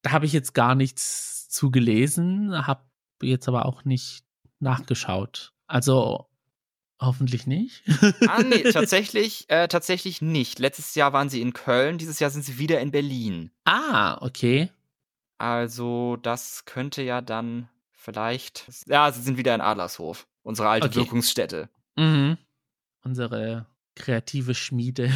[0.01, 2.83] Da habe ich jetzt gar nichts zu gelesen, habe
[3.21, 4.23] jetzt aber auch nicht
[4.59, 5.53] nachgeschaut.
[5.67, 6.27] Also
[6.99, 7.83] hoffentlich nicht.
[8.27, 10.59] ah, nee, tatsächlich, äh, tatsächlich nicht.
[10.59, 13.51] Letztes Jahr waren sie in Köln, dieses Jahr sind sie wieder in Berlin.
[13.65, 14.71] Ah, okay.
[15.37, 18.65] Also, das könnte ja dann vielleicht.
[18.87, 20.97] Ja, sie sind wieder in Adlershof, unsere alte okay.
[20.97, 21.69] Wirkungsstätte.
[21.95, 22.37] Mhm.
[23.03, 25.11] Unsere kreative Schmiede.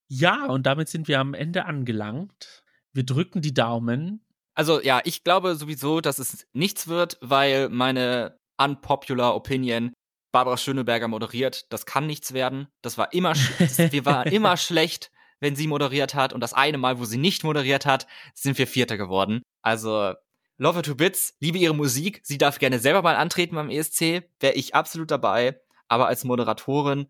[0.07, 2.63] ja, und damit sind wir am Ende angelangt.
[2.93, 4.25] Wir drücken die Daumen.
[4.53, 9.93] Also, ja, ich glaube sowieso, dass es nichts wird, weil meine unpopular Opinion
[10.31, 11.71] Barbara Schöneberger moderiert.
[11.71, 12.67] Das kann nichts werden.
[12.81, 15.11] Das war immer, wir waren immer schlecht
[15.43, 16.33] wenn sie moderiert hat.
[16.33, 19.43] Und das eine Mal, wo sie nicht moderiert hat, sind wir Vierter geworden.
[19.61, 20.13] Also,
[20.57, 22.21] Love Her to Bits, liebe ihre Musik.
[22.23, 24.23] Sie darf gerne selber mal antreten beim ESC.
[24.39, 25.59] Wäre ich absolut dabei.
[25.87, 27.07] Aber als Moderatorin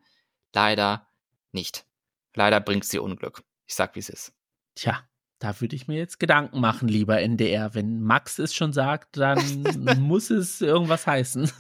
[0.54, 1.08] leider
[1.52, 1.86] nicht.
[2.36, 3.44] Leider bringt sie Unglück.
[3.68, 4.34] Ich sag, wie es ist.
[4.76, 5.04] Tja,
[5.40, 7.76] da würde ich mir jetzt Gedanken machen, lieber NDR.
[7.76, 9.40] Wenn Max es schon sagt, dann
[10.00, 11.52] muss es irgendwas heißen.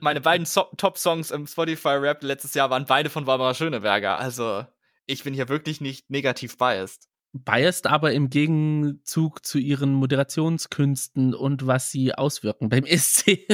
[0.00, 4.18] Meine beiden so Top-Songs im Spotify-Rap letztes Jahr waren beide von Barbara Schöneberger.
[4.18, 4.64] Also
[5.06, 7.08] ich bin hier wirklich nicht negativ biased.
[7.32, 13.46] Biased aber im Gegenzug zu ihren Moderationskünsten und was sie auswirken beim SC.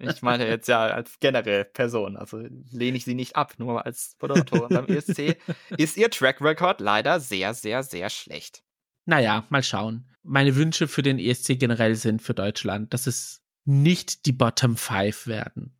[0.00, 2.38] ich meine jetzt ja als generell Person, also
[2.70, 5.38] lehne ich sie nicht ab, nur als Moderatorin beim ESC
[5.76, 8.62] ist ihr Track Record leider sehr, sehr, sehr schlecht.
[9.06, 10.08] Naja, mal schauen.
[10.22, 15.26] Meine Wünsche für den ESC generell sind für Deutschland, dass es nicht die Bottom Five
[15.26, 15.74] werden.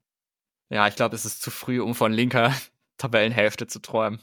[0.70, 2.54] Ja, ich glaube, es ist zu früh, um von linker
[2.98, 4.20] Tabellenhälfte zu träumen.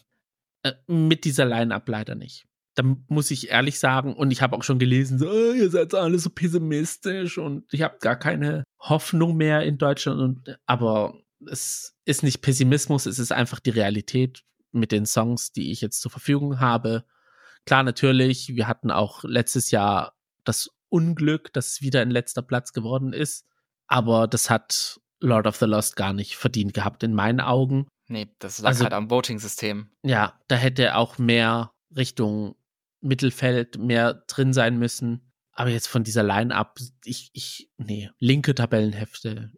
[0.66, 2.47] Äh, mit dieser Line-Up leider nicht.
[2.74, 5.93] Da muss ich ehrlich sagen, und ich habe auch schon gelesen, so, oh, ihr seid
[5.93, 10.20] alle so pessimistisch und ich habe gar keine Hoffnung mehr in Deutschland.
[10.20, 11.13] Und, aber
[11.47, 16.01] es ist nicht Pessimismus, es ist einfach die Realität mit den Songs, die ich jetzt
[16.01, 17.05] zur Verfügung habe.
[17.68, 22.74] Klar, natürlich, wir hatten auch letztes Jahr das Unglück, dass es wieder ein letzter Platz
[22.74, 23.45] geworden ist.
[23.86, 27.88] Aber das hat Lord of the Lost gar nicht verdient gehabt in meinen Augen.
[28.07, 29.89] Nee, das lag also, halt am Voting-System.
[30.03, 32.55] Ja, da hätte auch mehr Richtung
[33.01, 35.31] Mittelfeld mehr drin sein müssen.
[35.51, 39.53] Aber jetzt von dieser Line-Up, ich, ich, nee, linke Tabellenhefte.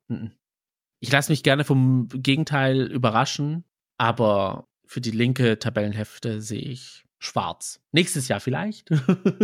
[1.00, 3.66] Ich lasse mich gerne vom Gegenteil überraschen,
[3.98, 7.82] aber für die linke Tabellenhefte sehe ich schwarz.
[7.92, 8.90] Nächstes Jahr vielleicht.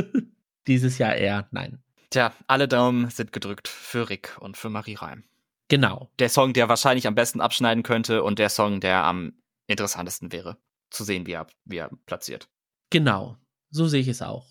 [0.67, 1.83] Dieses Jahr eher nein.
[2.11, 5.23] Tja, alle Daumen sind gedrückt für Rick und für Marie Reim.
[5.69, 6.11] Genau.
[6.19, 10.57] Der Song, der wahrscheinlich am besten abschneiden könnte und der Song, der am interessantesten wäre,
[10.89, 12.49] zu sehen, wie er, wie er platziert.
[12.89, 13.37] Genau.
[13.69, 14.45] So sehe ich es auch.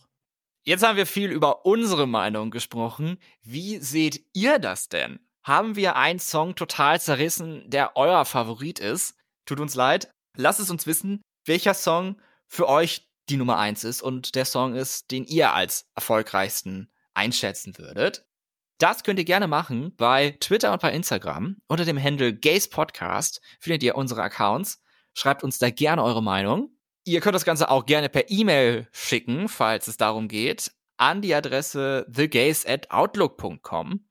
[0.65, 3.19] Jetzt haben wir viel über unsere Meinung gesprochen.
[3.43, 5.21] Wie seht ihr das denn?
[5.45, 9.17] Haben wir einen Song total zerrissen, der euer Favorit ist?
[9.45, 10.09] Tut uns leid.
[10.37, 14.75] Lasst es uns wissen, welcher Song für euch die Nummer eins ist und der Song
[14.75, 18.25] ist, den ihr als erfolgreichsten einschätzen würdet.
[18.83, 21.59] Das könnt ihr gerne machen bei Twitter und bei Instagram.
[21.69, 24.83] Unter dem Handle Gaze Podcast findet ihr unsere Accounts.
[25.15, 26.69] Schreibt uns da gerne eure Meinung.
[27.05, 31.33] Ihr könnt das Ganze auch gerne per E-Mail schicken, falls es darum geht, an die
[31.33, 34.05] Adresse thegaze at outlook.com.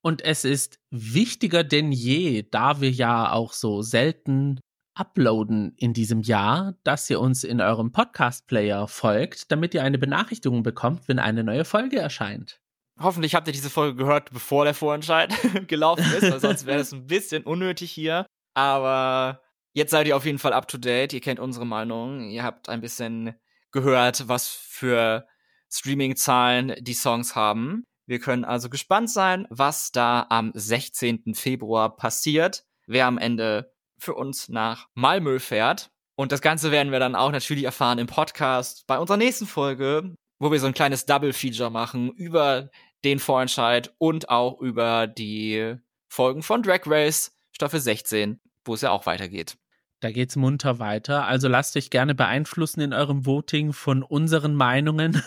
[0.00, 4.58] Und es ist wichtiger denn je, da wir ja auch so selten
[4.94, 10.64] uploaden in diesem Jahr, dass ihr uns in eurem Podcast-Player folgt, damit ihr eine Benachrichtigung
[10.64, 12.60] bekommt, wenn eine neue Folge erscheint.
[13.00, 15.32] Hoffentlich habt ihr diese Folge gehört, bevor der Vorentscheid
[15.68, 18.26] gelaufen ist, weil sonst wäre es ein bisschen unnötig hier.
[18.54, 19.42] Aber
[19.72, 21.12] jetzt seid ihr auf jeden Fall up to date.
[21.12, 22.28] Ihr kennt unsere Meinung.
[22.30, 23.34] Ihr habt ein bisschen
[23.70, 25.26] gehört, was für
[25.70, 27.84] Streaming-Zahlen die Songs haben.
[28.06, 31.34] Wir können also gespannt sein, was da am 16.
[31.34, 32.64] Februar passiert.
[32.86, 35.90] Wer am Ende für uns nach Malmö fährt.
[36.16, 40.14] Und das Ganze werden wir dann auch natürlich erfahren im Podcast bei unserer nächsten Folge,
[40.40, 42.70] wo wir so ein kleines Double-Feature machen über
[43.04, 45.76] den Vorentscheid und auch über die
[46.08, 49.56] Folgen von Drag Race Staffel 16, wo es ja auch weitergeht.
[50.00, 51.26] Da geht's munter weiter.
[51.26, 55.20] Also lasst euch gerne beeinflussen in eurem Voting von unseren Meinungen,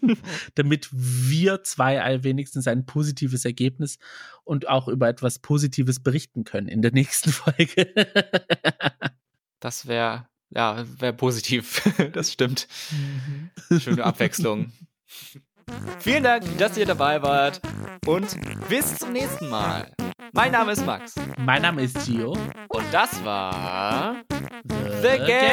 [0.56, 3.98] damit wir zwei wenigstens ein positives Ergebnis
[4.42, 7.94] und auch über etwas Positives berichten können in der nächsten Folge.
[9.60, 11.82] das wäre ja wäre positiv.
[12.12, 12.66] das stimmt.
[12.90, 13.78] Mhm.
[13.78, 14.72] Schöne Abwechslung.
[15.98, 17.60] Vielen Dank, dass ihr dabei wart
[18.06, 18.36] und
[18.68, 19.90] bis zum nächsten Mal.
[20.32, 21.14] Mein Name ist Max.
[21.38, 22.36] Mein Name ist Gio.
[22.68, 24.16] Und das war
[24.68, 25.48] The, The Gays.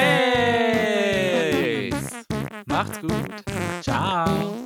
[2.66, 3.12] Macht's gut.
[3.82, 4.58] Ciao.